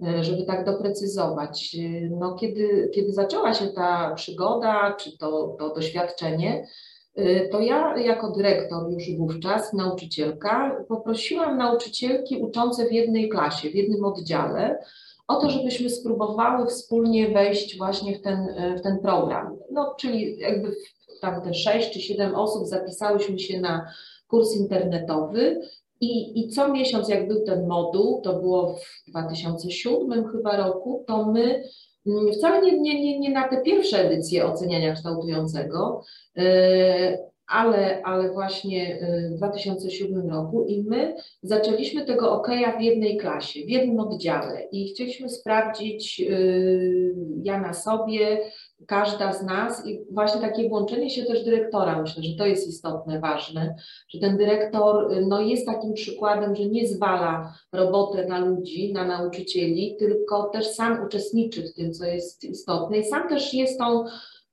y, 0.07 0.23
żeby 0.23 0.45
tak 0.45 0.65
doprecyzować. 0.65 1.75
Y, 1.79 2.09
no 2.19 2.35
kiedy, 2.35 2.91
kiedy 2.93 3.13
zaczęła 3.13 3.53
się 3.53 3.67
ta 3.67 4.13
przygoda, 4.15 4.95
czy 4.99 5.17
to, 5.17 5.55
to 5.59 5.75
doświadczenie, 5.75 6.67
to 7.51 7.59
ja 7.59 7.97
jako 7.97 8.31
dyrektor 8.31 8.91
już 8.91 9.17
wówczas, 9.17 9.73
nauczycielka, 9.73 10.77
poprosiłam 10.87 11.57
nauczycielki 11.57 12.37
uczące 12.37 12.87
w 12.87 12.91
jednej 12.91 13.29
klasie, 13.29 13.69
w 13.69 13.75
jednym 13.75 14.05
oddziale, 14.05 14.77
o 15.27 15.35
to, 15.35 15.49
żebyśmy 15.49 15.89
spróbowały 15.89 16.67
wspólnie 16.67 17.29
wejść 17.29 17.77
właśnie 17.77 18.17
w 18.17 18.21
ten, 18.21 18.47
w 18.77 18.81
ten 18.81 18.99
program. 18.99 19.57
No, 19.71 19.95
czyli 19.99 20.39
jakby 20.39 20.75
tam 21.21 21.41
te 21.41 21.53
6 21.53 21.93
czy 21.93 22.01
7 22.01 22.35
osób 22.35 22.67
zapisałyśmy 22.67 23.39
się 23.39 23.59
na 23.59 23.91
kurs 24.27 24.55
internetowy 24.55 25.61
i, 26.01 26.39
I 26.39 26.49
co 26.49 26.71
miesiąc, 26.71 27.09
jak 27.09 27.27
był 27.27 27.45
ten 27.45 27.67
moduł, 27.67 28.21
to 28.21 28.39
było 28.39 28.73
w 28.73 29.09
2007 29.09 30.27
chyba 30.31 30.57
roku, 30.57 31.03
to 31.07 31.25
my 31.25 31.63
wcale 32.33 32.61
nie, 32.61 32.79
nie, 32.79 33.01
nie, 33.01 33.19
nie 33.19 33.29
na 33.29 33.47
te 33.47 33.61
pierwsze 33.61 33.97
edycje 33.97 34.45
oceniania 34.45 34.93
kształtującego, 34.93 36.03
yy, 36.35 36.43
ale, 37.47 38.01
ale 38.03 38.31
właśnie 38.31 39.01
y, 39.01 39.29
w 39.33 39.37
2007 39.37 40.29
roku 40.29 40.65
i 40.65 40.83
my 40.83 41.15
zaczęliśmy 41.41 42.05
tego 42.05 42.31
OKEA 42.31 42.77
w 42.77 42.81
jednej 42.81 43.17
klasie, 43.17 43.59
w 43.65 43.69
jednym 43.69 43.99
oddziale 43.99 44.63
i 44.71 44.93
chcieliśmy 44.93 45.29
sprawdzić 45.29 46.21
y, 46.29 47.15
ja 47.43 47.61
na 47.61 47.73
sobie, 47.73 48.39
każda 48.87 49.33
z 49.33 49.43
nas 49.43 49.87
i 49.87 49.99
właśnie 50.11 50.41
takie 50.41 50.69
włączenie 50.69 51.09
się 51.09 51.23
też 51.25 51.43
dyrektora, 51.43 52.01
myślę, 52.01 52.23
że 52.23 52.35
to 52.37 52.45
jest 52.45 52.67
istotne, 52.67 53.19
ważne, 53.19 53.75
że 54.09 54.19
ten 54.19 54.37
dyrektor 54.37 55.13
y, 55.13 55.25
no, 55.25 55.41
jest 55.41 55.65
takim 55.65 55.93
przykładem, 55.93 56.55
że 56.55 56.65
nie 56.65 56.87
zwala 56.87 57.53
robotę 57.73 58.27
na 58.27 58.39
ludzi, 58.39 58.93
na 58.93 59.05
nauczycieli, 59.05 59.95
tylko 59.99 60.49
też 60.53 60.67
sam 60.67 61.05
uczestniczy 61.05 61.63
w 61.63 61.73
tym, 61.73 61.93
co 61.93 62.05
jest 62.05 62.43
istotne 62.43 62.97
i 62.97 63.03
sam 63.03 63.29
też 63.29 63.53
jest 63.53 63.79
tą 63.79 64.05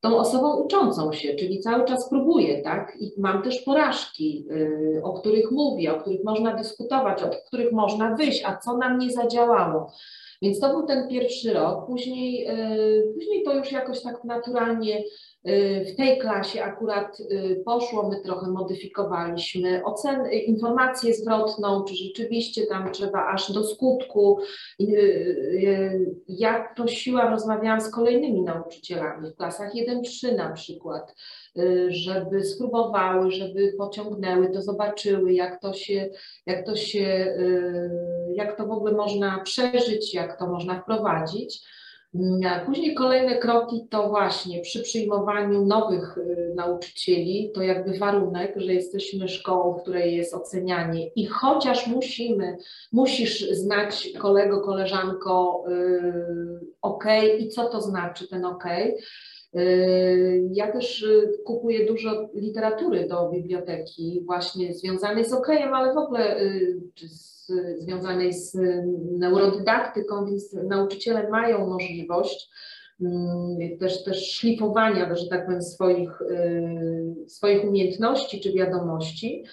tą 0.02 0.18
osobą 0.18 0.56
uczącą 0.56 1.12
się, 1.12 1.34
czyli 1.34 1.60
cały 1.60 1.84
czas 1.84 2.08
próbuję, 2.10 2.62
tak? 2.62 2.96
I 3.00 3.12
mam 3.18 3.42
też 3.42 3.60
porażki, 3.60 4.46
yy, 4.48 5.00
o 5.04 5.12
których 5.12 5.50
mówię, 5.50 5.94
o 5.94 6.00
których 6.00 6.24
można 6.24 6.54
dyskutować, 6.54 7.22
od 7.22 7.36
których 7.36 7.72
można 7.72 8.14
wyjść, 8.14 8.44
a 8.44 8.56
co 8.56 8.76
nam 8.76 8.98
nie 8.98 9.10
zadziałało. 9.10 9.92
Więc 10.42 10.60
to 10.60 10.68
był 10.68 10.86
ten 10.86 11.08
pierwszy 11.08 11.52
rok. 11.52 11.86
Później, 11.86 12.44
yy, 12.44 13.12
później 13.14 13.42
to 13.42 13.54
już 13.54 13.72
jakoś 13.72 14.02
tak 14.02 14.24
naturalnie 14.24 15.02
Y, 15.48 15.84
w 15.92 15.96
tej 15.96 16.18
klasie 16.18 16.64
akurat 16.64 17.20
y, 17.20 17.62
poszło, 17.64 18.08
my 18.08 18.20
trochę 18.20 18.50
modyfikowaliśmy 18.50 19.84
ocen, 19.84 20.30
informację 20.30 21.14
zwrotną, 21.14 21.84
czy 21.84 21.94
rzeczywiście 21.94 22.66
tam 22.66 22.92
trzeba 22.92 23.26
aż 23.26 23.52
do 23.52 23.64
skutku. 23.64 24.38
Ja 26.28 26.68
prosiłam, 26.76 27.30
rozmawiałam 27.30 27.80
z 27.80 27.90
kolejnymi 27.90 28.42
nauczycielami 28.42 29.30
w 29.30 29.36
klasach 29.36 29.74
1-3 29.74 30.36
na 30.36 30.52
przykład, 30.52 31.14
żeby 31.88 32.44
spróbowały, 32.44 33.30
żeby 33.30 33.74
pociągnęły, 33.78 34.50
to 34.50 34.62
zobaczyły, 34.62 35.32
jak 35.32 35.60
to 35.60 35.72
się, 35.72 36.10
jak 36.46 36.66
to 36.66 36.76
się, 36.76 37.36
jak 38.34 38.56
to 38.56 38.66
w 38.66 38.70
ogóle 38.70 38.92
można 38.92 39.40
przeżyć, 39.40 40.14
jak 40.14 40.38
to 40.38 40.46
można 40.46 40.80
wprowadzić. 40.80 41.62
Później 42.66 42.94
kolejne 42.94 43.38
kroki 43.38 43.86
to 43.90 44.08
właśnie 44.08 44.60
przy 44.60 44.82
przyjmowaniu 44.82 45.66
nowych 45.66 46.18
y, 46.18 46.52
nauczycieli, 46.56 47.50
to 47.54 47.62
jakby 47.62 47.98
warunek, 47.98 48.54
że 48.56 48.74
jesteśmy 48.74 49.28
szkołą, 49.28 49.74
w 49.74 49.82
której 49.82 50.16
jest 50.16 50.34
ocenianie 50.34 51.08
i 51.08 51.26
chociaż 51.26 51.86
musimy, 51.86 52.56
musisz 52.92 53.50
znać 53.50 54.08
kolego, 54.18 54.60
koleżanko 54.60 55.64
yy, 55.68 56.60
OK 56.82 57.04
i 57.38 57.48
co 57.48 57.64
to 57.68 57.80
znaczy 57.80 58.28
ten 58.28 58.44
OK. 58.44 58.64
Yy, 59.54 60.48
ja 60.52 60.72
też 60.72 61.02
y, 61.02 61.32
kupuję 61.44 61.86
dużo 61.86 62.28
literatury 62.34 63.08
do 63.08 63.28
biblioteki 63.28 64.22
właśnie 64.26 64.74
związanej 64.74 65.24
z 65.24 65.32
OK-em, 65.32 65.74
ale 65.74 65.94
w 65.94 65.98
ogóle 65.98 66.44
yy, 66.44 67.08
z 67.08 67.31
związanej 67.78 68.32
z 68.32 68.58
neurodydaktyką, 69.18 70.26
więc 70.26 70.52
nauczyciele 70.52 71.30
mają 71.30 71.66
możliwość 71.66 72.50
mm, 73.00 73.78
też, 73.78 74.04
też 74.04 74.32
szlifowania, 74.32 75.14
że 75.14 75.26
tak 75.26 75.46
powiem, 75.46 75.62
swoich, 75.62 76.20
y, 76.22 77.28
swoich 77.28 77.64
umiejętności 77.64 78.40
czy 78.40 78.52
wiadomości. 78.52 79.44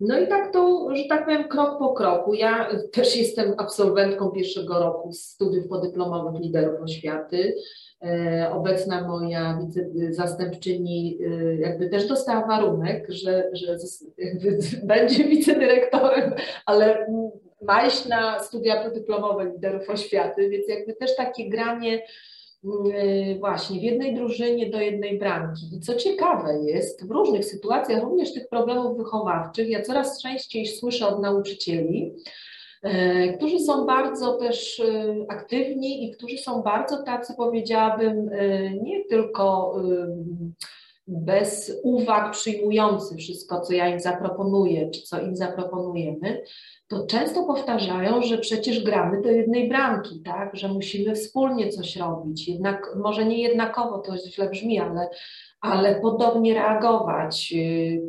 No 0.00 0.18
i 0.18 0.28
tak 0.28 0.52
to, 0.52 0.88
że 0.96 1.04
tak 1.08 1.24
powiem, 1.24 1.48
krok 1.48 1.78
po 1.78 1.92
kroku. 1.92 2.34
Ja 2.34 2.68
też 2.92 3.16
jestem 3.16 3.54
absolwentką 3.56 4.30
pierwszego 4.30 4.78
roku 4.78 5.12
studiów 5.12 5.68
podyplomowych 5.68 6.42
liderów 6.42 6.80
oświaty. 6.80 7.54
E, 8.04 8.50
obecna 8.52 9.08
moja 9.08 9.58
zastępczyni 10.10 11.18
e, 11.26 11.56
jakby 11.56 11.88
też 11.88 12.08
dostała 12.08 12.46
warunek, 12.46 13.06
że, 13.08 13.50
że 13.52 13.76
będzie 14.82 15.24
wicedyrektorem, 15.24 16.34
ale 16.66 17.06
ma 17.62 17.86
iść 17.86 18.06
na 18.06 18.42
studia 18.42 18.84
podyplomowe 18.84 19.44
liderów 19.44 19.90
oświaty, 19.90 20.50
więc 20.50 20.68
jakby 20.68 20.94
też 20.94 21.16
takie 21.16 21.48
granie 21.48 22.02
właśnie 23.40 23.80
w 23.80 23.82
jednej 23.82 24.14
drużynie 24.14 24.70
do 24.70 24.80
jednej 24.80 25.18
bramki. 25.18 25.76
I 25.76 25.80
co 25.80 25.94
ciekawe 25.94 26.62
jest, 26.64 27.08
w 27.08 27.10
różnych 27.10 27.44
sytuacjach, 27.44 28.02
również 28.02 28.32
tych 28.32 28.48
problemów 28.48 28.96
wychowawczych, 28.98 29.68
ja 29.68 29.82
coraz 29.82 30.22
częściej 30.22 30.66
słyszę 30.66 31.08
od 31.08 31.22
nauczycieli, 31.22 32.14
E, 32.86 33.32
którzy 33.32 33.60
są 33.60 33.86
bardzo 33.86 34.32
też 34.32 34.80
e, 34.80 35.16
aktywni 35.28 36.04
i 36.04 36.10
którzy 36.10 36.38
są 36.38 36.62
bardzo 36.62 37.02
tacy, 37.02 37.34
powiedziałabym, 37.36 38.28
e, 38.32 38.70
nie 38.70 39.04
tylko 39.04 39.76
bez 41.08 41.80
uwag 41.82 42.32
przyjmujący 42.32 43.16
wszystko, 43.16 43.60
co 43.60 43.72
ja 43.72 43.88
im 43.88 44.00
zaproponuję, 44.00 44.90
czy 44.90 45.02
co 45.02 45.20
im 45.20 45.36
zaproponujemy, 45.36 46.42
to 46.88 47.06
często 47.06 47.44
powtarzają, 47.44 48.22
że 48.22 48.38
przecież 48.38 48.84
gramy 48.84 49.22
do 49.22 49.30
jednej 49.30 49.68
bramki, 49.68 50.22
tak? 50.22 50.56
że 50.56 50.68
musimy 50.68 51.14
wspólnie 51.14 51.68
coś 51.68 51.96
robić. 51.96 52.48
Jednak, 52.48 52.90
może 52.96 53.24
nie 53.24 53.42
jednakowo, 53.42 53.98
to 53.98 54.16
źle 54.16 54.50
brzmi, 54.50 54.78
ale, 54.78 55.08
ale 55.60 56.00
podobnie 56.00 56.54
reagować, 56.54 57.54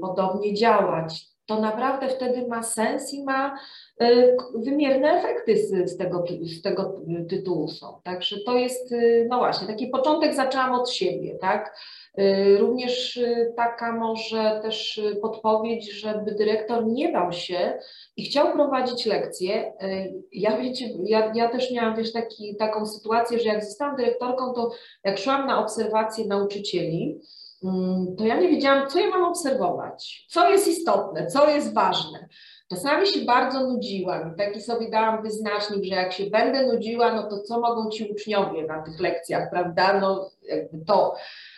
podobnie 0.02 0.54
działać. 0.54 1.37
To 1.48 1.62
naprawdę 1.62 2.10
wtedy 2.10 2.48
ma 2.48 2.64
sens 2.64 3.14
i 3.14 3.24
ma 3.24 3.58
E, 4.00 4.36
wymierne 4.56 5.12
efekty 5.12 5.58
z, 5.88 5.98
tego, 5.98 6.24
z 6.42 6.62
tego 6.62 7.02
tytułu 7.30 7.68
są. 7.68 8.02
Także 8.04 8.38
to 8.46 8.58
jest, 8.58 8.92
e, 8.92 9.26
no 9.30 9.38
właśnie, 9.38 9.68
taki 9.68 9.88
początek 9.88 10.36
zaczęłam 10.36 10.74
od 10.74 10.92
siebie, 10.92 11.38
tak? 11.42 11.78
Również 12.58 13.20
taka 13.56 13.92
może 13.92 14.60
też 14.64 15.02
podpowiedź, 15.22 15.92
żeby 15.92 16.32
dyrektor 16.32 16.86
nie 16.86 17.12
bał 17.12 17.32
się 17.32 17.80
i 18.18 18.26
chciał 18.26 18.54
prowadzić 18.54 19.06
lekcje. 19.06 19.74
Ja, 20.32 20.58
wiecie, 20.58 20.86
ja, 21.04 21.32
ja 21.36 21.50
też 21.50 21.72
miałam 21.72 21.96
wiesz, 21.96 22.14
taki, 22.14 22.56
taką 22.56 22.86
sytuację, 22.86 23.40
że 23.40 23.50
jak 23.50 23.66
zostałam 23.66 23.96
dyrektorką, 23.96 24.54
to 24.54 24.72
jak 25.04 25.18
szłam 25.18 25.48
na 25.48 25.60
obserwacje 25.60 26.28
nauczycieli, 26.28 27.20
to 28.18 28.26
ja 28.26 28.40
nie 28.40 28.50
wiedziałam, 28.50 28.90
co 28.90 29.00
ja 29.00 29.10
mam 29.10 29.24
obserwować, 29.24 30.26
co 30.30 30.50
jest 30.50 30.68
istotne, 30.68 31.28
co 31.28 31.50
jest 31.50 31.74
ważne. 31.74 32.28
Czasami 32.70 33.08
się 33.08 33.26
bardzo 33.26 33.60
nudziłam 33.60 34.34
i 34.34 34.38
taki 34.38 34.62
sobie 34.62 34.90
dałam 34.90 35.24
wyznacznik, 35.24 35.86
że 35.86 35.96
jak 35.96 36.14
się 36.14 36.26
będę 36.26 36.68
nudziła, 36.68 37.16
no 37.16 37.24
to 37.30 37.40
co 37.40 37.60
mogą 37.60 37.90
ci 37.90 38.12
uczniowie 38.12 38.68
na 38.68 38.82
tych 38.82 39.00
lekcjach, 39.00 39.50
prawda? 39.50 40.00
No 40.00 40.30
jakby 40.44 40.86
to. 40.86 41.16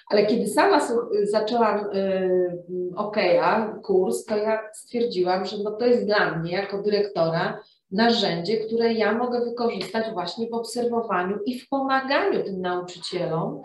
Ale 0.09 0.25
kiedy 0.25 0.47
sama 0.47 0.81
zaczęłam 1.23 1.79
y, 1.95 2.59
OKEA, 2.95 3.73
kurs, 3.83 4.25
to 4.25 4.37
ja 4.37 4.59
stwierdziłam, 4.73 5.45
że 5.45 5.57
no 5.63 5.71
to 5.71 5.85
jest 5.85 6.05
dla 6.05 6.35
mnie 6.35 6.51
jako 6.51 6.81
dyrektora 6.81 7.59
narzędzie, 7.91 8.57
które 8.57 8.93
ja 8.93 9.13
mogę 9.13 9.45
wykorzystać 9.45 10.13
właśnie 10.13 10.49
w 10.49 10.53
obserwowaniu 10.53 11.37
i 11.45 11.59
w 11.59 11.69
pomaganiu 11.69 12.43
tym 12.43 12.61
nauczycielom, 12.61 13.61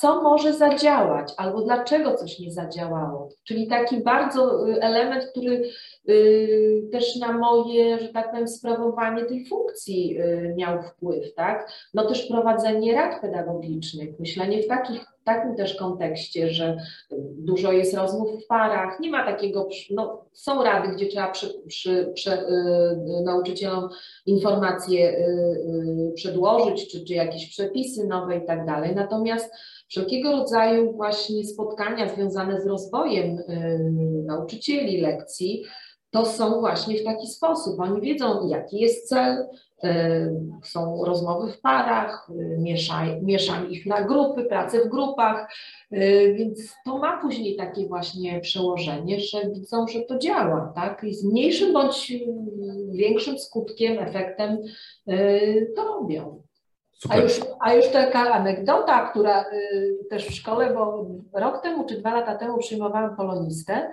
co 0.00 0.22
może 0.22 0.52
zadziałać 0.52 1.32
albo 1.36 1.62
dlaczego 1.62 2.14
coś 2.14 2.38
nie 2.38 2.52
zadziałało. 2.52 3.28
Czyli 3.44 3.66
taki 3.66 4.00
bardzo 4.00 4.68
y, 4.68 4.80
element, 4.80 5.24
który 5.24 5.70
Y, 6.08 6.88
też 6.92 7.16
na 7.16 7.32
moje, 7.32 7.98
że 7.98 8.08
tak 8.08 8.30
powiem, 8.30 8.48
sprawowanie 8.48 9.24
tej 9.24 9.46
funkcji 9.46 10.20
y, 10.20 10.54
miał 10.56 10.82
wpływ, 10.82 11.34
tak? 11.34 11.70
No 11.94 12.08
też 12.08 12.26
prowadzenie 12.26 12.94
rad 12.94 13.20
pedagogicznych, 13.20 14.20
myślenie 14.20 14.62
w 14.62 14.66
takich, 14.66 15.04
takim 15.24 15.56
też 15.56 15.74
kontekście, 15.74 16.50
że 16.50 16.76
dużo 17.38 17.72
jest 17.72 17.94
rozmów 17.94 18.44
w 18.44 18.46
parach, 18.46 19.00
nie 19.00 19.10
ma 19.10 19.24
takiego, 19.24 19.68
no 19.90 20.24
są 20.32 20.64
rady, 20.64 20.88
gdzie 20.88 21.06
trzeba 21.06 21.30
przy, 21.30 21.62
przy, 21.68 22.12
przy 22.14 22.32
y, 22.32 22.44
nauczycielom 23.24 23.88
informacje 24.26 25.08
y, 25.08 25.22
y, 26.10 26.12
przedłożyć, 26.14 26.92
czy, 26.92 27.04
czy 27.04 27.14
jakieś 27.14 27.50
przepisy 27.50 28.06
nowe 28.06 28.36
i 28.36 28.46
tak 28.46 28.66
dalej, 28.66 28.94
natomiast 28.94 29.54
wszelkiego 29.88 30.32
rodzaju 30.32 30.92
właśnie 30.92 31.44
spotkania 31.44 32.08
związane 32.08 32.60
z 32.60 32.66
rozwojem 32.66 33.38
nauczycieli, 34.26 35.00
lekcji, 35.00 35.64
to 36.14 36.26
są 36.26 36.60
właśnie 36.60 36.98
w 36.98 37.04
taki 37.04 37.26
sposób. 37.26 37.80
Oni 37.80 38.00
wiedzą, 38.00 38.48
jaki 38.48 38.78
jest 38.80 39.08
cel, 39.08 39.46
e, 39.84 40.30
są 40.62 41.04
rozmowy 41.04 41.52
w 41.52 41.60
parach, 41.60 42.30
e, 42.30 42.58
mieszaj, 42.58 43.22
mieszam 43.22 43.70
ich 43.70 43.86
na 43.86 44.02
grupy, 44.02 44.44
pracę 44.44 44.84
w 44.84 44.88
grupach, 44.88 45.52
e, 45.90 46.32
więc 46.32 46.74
to 46.84 46.98
ma 46.98 47.20
później 47.20 47.56
takie 47.56 47.86
właśnie 47.86 48.40
przełożenie, 48.40 49.20
że 49.20 49.50
widzą, 49.50 49.88
że 49.88 50.00
to 50.00 50.18
działa, 50.18 50.72
tak? 50.74 51.04
I 51.04 51.14
z 51.14 51.24
mniejszym 51.24 51.72
bądź 51.72 52.12
większym 52.90 53.38
skutkiem, 53.38 53.98
efektem 53.98 54.58
to 55.76 55.84
robią. 55.84 56.43
A 57.08 57.16
już, 57.16 57.40
a 57.60 57.74
już 57.74 57.88
taka 57.88 58.32
anegdota, 58.32 59.08
która 59.10 59.44
też 60.10 60.26
w 60.26 60.34
szkole, 60.34 60.74
bo 60.74 61.06
rok 61.32 61.62
temu 61.62 61.84
czy 61.84 62.00
dwa 62.00 62.14
lata 62.14 62.34
temu 62.34 62.58
przyjmowałam 62.58 63.16
polonistę, 63.16 63.90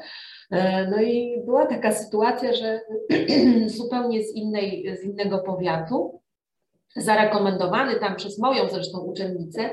E, 0.52 0.88
no 0.88 1.02
i 1.02 1.42
była 1.46 1.66
taka 1.66 1.92
sytuacja, 1.92 2.54
że 2.54 2.82
zupełnie 3.78 4.24
z, 4.24 4.36
innej, 4.36 4.98
z 5.02 5.04
innego 5.04 5.40
powiatu, 5.40 6.22
zarekomendowany 6.96 7.96
tam 7.96 8.16
przez 8.16 8.40
moją 8.40 8.70
zresztą 8.70 9.00
uczennicę, 9.00 9.70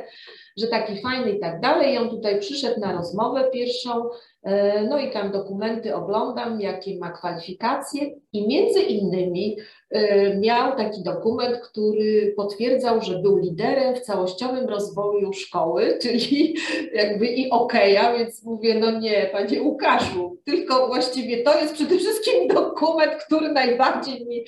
że 0.56 0.66
taki 0.66 1.02
fajny 1.02 1.30
i 1.30 1.40
tak 1.40 1.60
dalej. 1.60 1.94
I 1.94 1.98
on 1.98 2.10
tutaj 2.10 2.40
przyszedł 2.40 2.80
na 2.80 2.92
rozmowę 2.92 3.50
pierwszą, 3.52 4.08
e, 4.42 4.82
no 4.82 4.98
i 4.98 5.10
tam 5.10 5.32
dokumenty 5.32 5.94
oglądam, 5.94 6.60
jakie 6.60 6.98
ma 6.98 7.10
kwalifikacje 7.10 8.10
i 8.32 8.48
między 8.48 8.80
innymi 8.80 9.56
e, 9.90 10.36
miał 10.36 10.76
taki 10.76 11.02
dokument, 11.02 11.58
który 11.58 12.34
potwierdzał, 12.36 13.02
że 13.02 13.18
był 13.18 13.36
liderem 13.36 13.94
w 13.94 14.00
całościowym 14.00 14.68
rozwoju 14.68 15.32
szkoły, 15.32 15.94
czyli 16.02 16.56
jakby 16.94 17.26
i 17.26 17.50
okeja, 17.50 18.18
więc 18.18 18.44
mówię, 18.44 18.78
no 18.78 19.00
nie, 19.00 19.28
panie 19.32 19.62
Łukaszu, 19.62 20.38
tylko 20.44 20.86
właściwie 20.86 21.42
to 21.42 21.60
jest 21.60 21.74
przede 21.74 21.98
wszystkim 21.98 22.48
dokument, 22.48 23.12
który 23.26 23.52
najbardziej 23.52 24.26
mi 24.26 24.44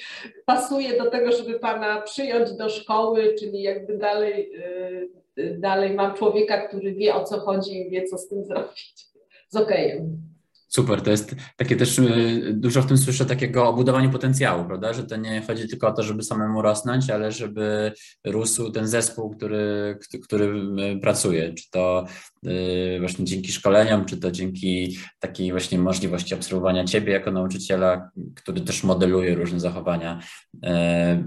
pasuje 0.46 0.98
do 0.98 1.10
tego, 1.10 1.32
żeby 1.32 1.58
pana 1.58 2.00
przyjąć 2.00 2.52
do 2.52 2.68
szkoły, 2.68 3.34
czyli 3.38 3.62
jakby 3.62 3.98
dalej 3.98 4.52
e, 4.54 5.19
dalej 5.58 5.94
mam 5.94 6.14
człowieka, 6.14 6.68
który 6.68 6.92
wie 6.92 7.14
o 7.14 7.24
co 7.24 7.40
chodzi 7.40 7.80
i 7.80 7.90
wie, 7.90 8.04
co 8.04 8.18
z 8.18 8.28
tym 8.28 8.44
zrobić. 8.44 9.06
Z 9.48 9.56
okejem. 9.56 10.29
Super, 10.72 11.02
to 11.02 11.10
jest 11.10 11.34
takie 11.56 11.76
też, 11.76 11.98
y, 11.98 12.52
dużo 12.54 12.82
w 12.82 12.86
tym 12.86 12.98
słyszę 12.98 13.26
takiego 13.26 13.68
o 13.68 13.72
budowaniu 13.72 14.10
potencjału, 14.10 14.64
prawda, 14.64 14.92
że 14.92 15.04
to 15.04 15.16
nie 15.16 15.42
chodzi 15.46 15.68
tylko 15.68 15.88
o 15.88 15.92
to, 15.92 16.02
żeby 16.02 16.22
samemu 16.22 16.62
rosnąć, 16.62 17.10
ale 17.10 17.32
żeby 17.32 17.92
rósł 18.26 18.70
ten 18.70 18.88
zespół, 18.88 19.30
który, 19.30 19.98
który 20.24 20.44
y, 20.44 21.00
pracuje, 21.00 21.54
czy 21.54 21.70
to 21.70 22.06
y, 22.46 22.96
właśnie 23.00 23.24
dzięki 23.24 23.52
szkoleniom, 23.52 24.04
czy 24.04 24.16
to 24.16 24.30
dzięki 24.30 24.98
takiej 25.20 25.50
właśnie 25.50 25.78
możliwości 25.78 26.34
obserwowania 26.34 26.84
ciebie 26.84 27.12
jako 27.12 27.30
nauczyciela, 27.30 28.10
który 28.34 28.60
też 28.60 28.84
modeluje 28.84 29.34
różne 29.34 29.60
zachowania, 29.60 30.20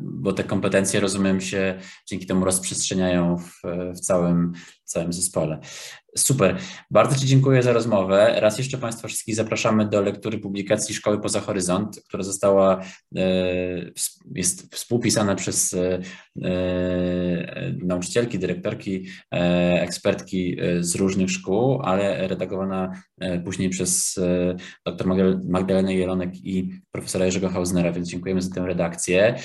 bo 0.01 0.33
te 0.33 0.43
kompetencje, 0.43 0.99
rozumiem 0.99 1.41
się, 1.41 1.79
dzięki 2.07 2.25
temu 2.25 2.45
rozprzestrzeniają 2.45 3.37
w, 3.37 3.61
w 3.95 3.99
całym, 3.99 4.53
całym 4.83 5.13
zespole. 5.13 5.59
Super. 6.17 6.57
Bardzo 6.91 7.19
Ci 7.19 7.27
dziękuję 7.27 7.63
za 7.63 7.73
rozmowę. 7.73 8.35
Raz 8.39 8.57
jeszcze 8.57 8.77
Państwa 8.77 9.07
wszystkich 9.07 9.35
zapraszamy 9.35 9.85
do 9.85 10.01
lektury 10.01 10.37
publikacji 10.37 10.95
Szkoły 10.95 11.21
Poza 11.21 11.39
Horyzont, 11.39 12.01
która 12.07 12.23
została, 12.23 12.81
e, 13.15 13.91
jest 14.35 14.75
współpisana 14.75 15.35
przez 15.35 15.73
e, 15.73 15.99
e, 16.43 17.73
nauczycielki, 17.83 18.39
dyrektorki, 18.39 19.05
ekspertki 19.81 20.57
z 20.79 20.95
różnych 20.95 21.31
szkół, 21.31 21.81
ale 21.81 22.27
redagowana 22.27 23.03
później 23.45 23.69
przez 23.69 24.19
dr 24.85 25.07
Magdalenę 25.49 25.93
Jelonek 25.93 26.35
i 26.35 26.69
profesora 26.91 27.25
Jerzego 27.25 27.49
Hausnera, 27.49 27.91
więc 27.91 28.09
dziękujemy 28.09 28.41
za 28.41 28.55
tę 28.55 28.65
redakcję. 28.65 29.35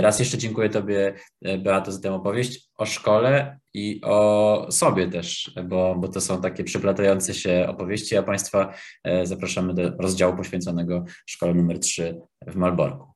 Raz 0.00 0.18
jeszcze 0.18 0.38
dziękuję 0.38 0.70
Tobie, 0.70 1.14
Beato, 1.58 1.92
za 1.92 2.00
tę 2.00 2.14
opowieść 2.14 2.70
o 2.78 2.86
szkole 2.86 3.58
i 3.74 4.00
o 4.04 4.66
sobie 4.70 5.08
też, 5.08 5.54
bo, 5.64 5.94
bo 5.98 6.08
to 6.08 6.20
są 6.20 6.40
takie 6.40 6.64
przeplatające 6.64 7.34
się 7.34 7.66
opowieści, 7.68 8.16
a 8.16 8.22
Państwa 8.22 8.74
e, 9.04 9.26
zapraszamy 9.26 9.74
do 9.74 9.90
rozdziału 9.98 10.36
poświęconego 10.36 11.04
szkole 11.26 11.54
numer 11.54 11.78
3 11.78 12.20
w 12.46 12.56
Malborku. 12.56 13.06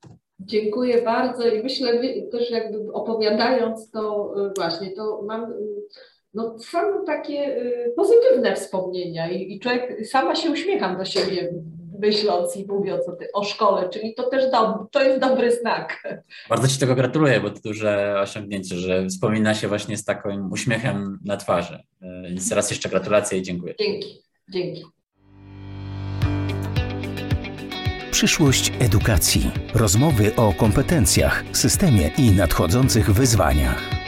Dziękuję 0.40 1.02
bardzo 1.02 1.48
i 1.48 1.62
myślę 1.62 2.00
też 2.32 2.50
jakby 2.50 2.92
opowiadając 2.92 3.90
to 3.90 4.34
e, 4.46 4.52
właśnie, 4.56 4.90
to 4.90 5.22
mam 5.26 5.54
no, 6.34 6.58
same 6.58 7.04
takie 7.06 7.38
e, 7.38 7.90
pozytywne 7.90 8.56
wspomnienia 8.56 9.30
i, 9.30 9.52
i 9.52 9.60
człowiek, 9.60 10.06
sama 10.06 10.34
się 10.34 10.50
uśmiecham 10.50 10.98
do 10.98 11.04
siebie 11.04 11.52
myśląc 12.00 12.56
i 12.56 12.66
mówiąc 12.66 13.08
o, 13.08 13.12
ty, 13.12 13.32
o 13.32 13.44
szkole, 13.44 13.88
czyli 13.88 14.14
to 14.14 14.22
też 14.22 14.50
dob, 14.50 14.90
to 14.90 15.02
jest 15.02 15.20
dobry 15.20 15.52
znak. 15.52 16.02
Bardzo 16.48 16.68
Ci 16.68 16.78
tego 16.78 16.94
gratuluję, 16.94 17.40
bo 17.40 17.50
to 17.50 17.60
duże 17.64 18.16
osiągnięcie, 18.20 18.76
że 18.76 19.06
wspomina 19.06 19.54
się 19.54 19.68
właśnie 19.68 19.96
z 19.96 20.04
takim 20.04 20.52
uśmiechem 20.52 21.18
na 21.24 21.36
twarzy. 21.36 21.78
Więc 22.22 22.52
raz 22.52 22.70
jeszcze 22.70 22.88
gratulacje 22.88 23.38
i 23.38 23.42
dziękuję. 23.42 23.74
Dzięki, 23.78 24.22
dzięki. 24.48 24.84
Przyszłość 28.10 28.72
edukacji. 28.80 29.50
Rozmowy 29.74 30.36
o 30.36 30.52
kompetencjach, 30.52 31.44
systemie 31.52 32.10
i 32.18 32.30
nadchodzących 32.30 33.10
wyzwaniach. 33.10 33.99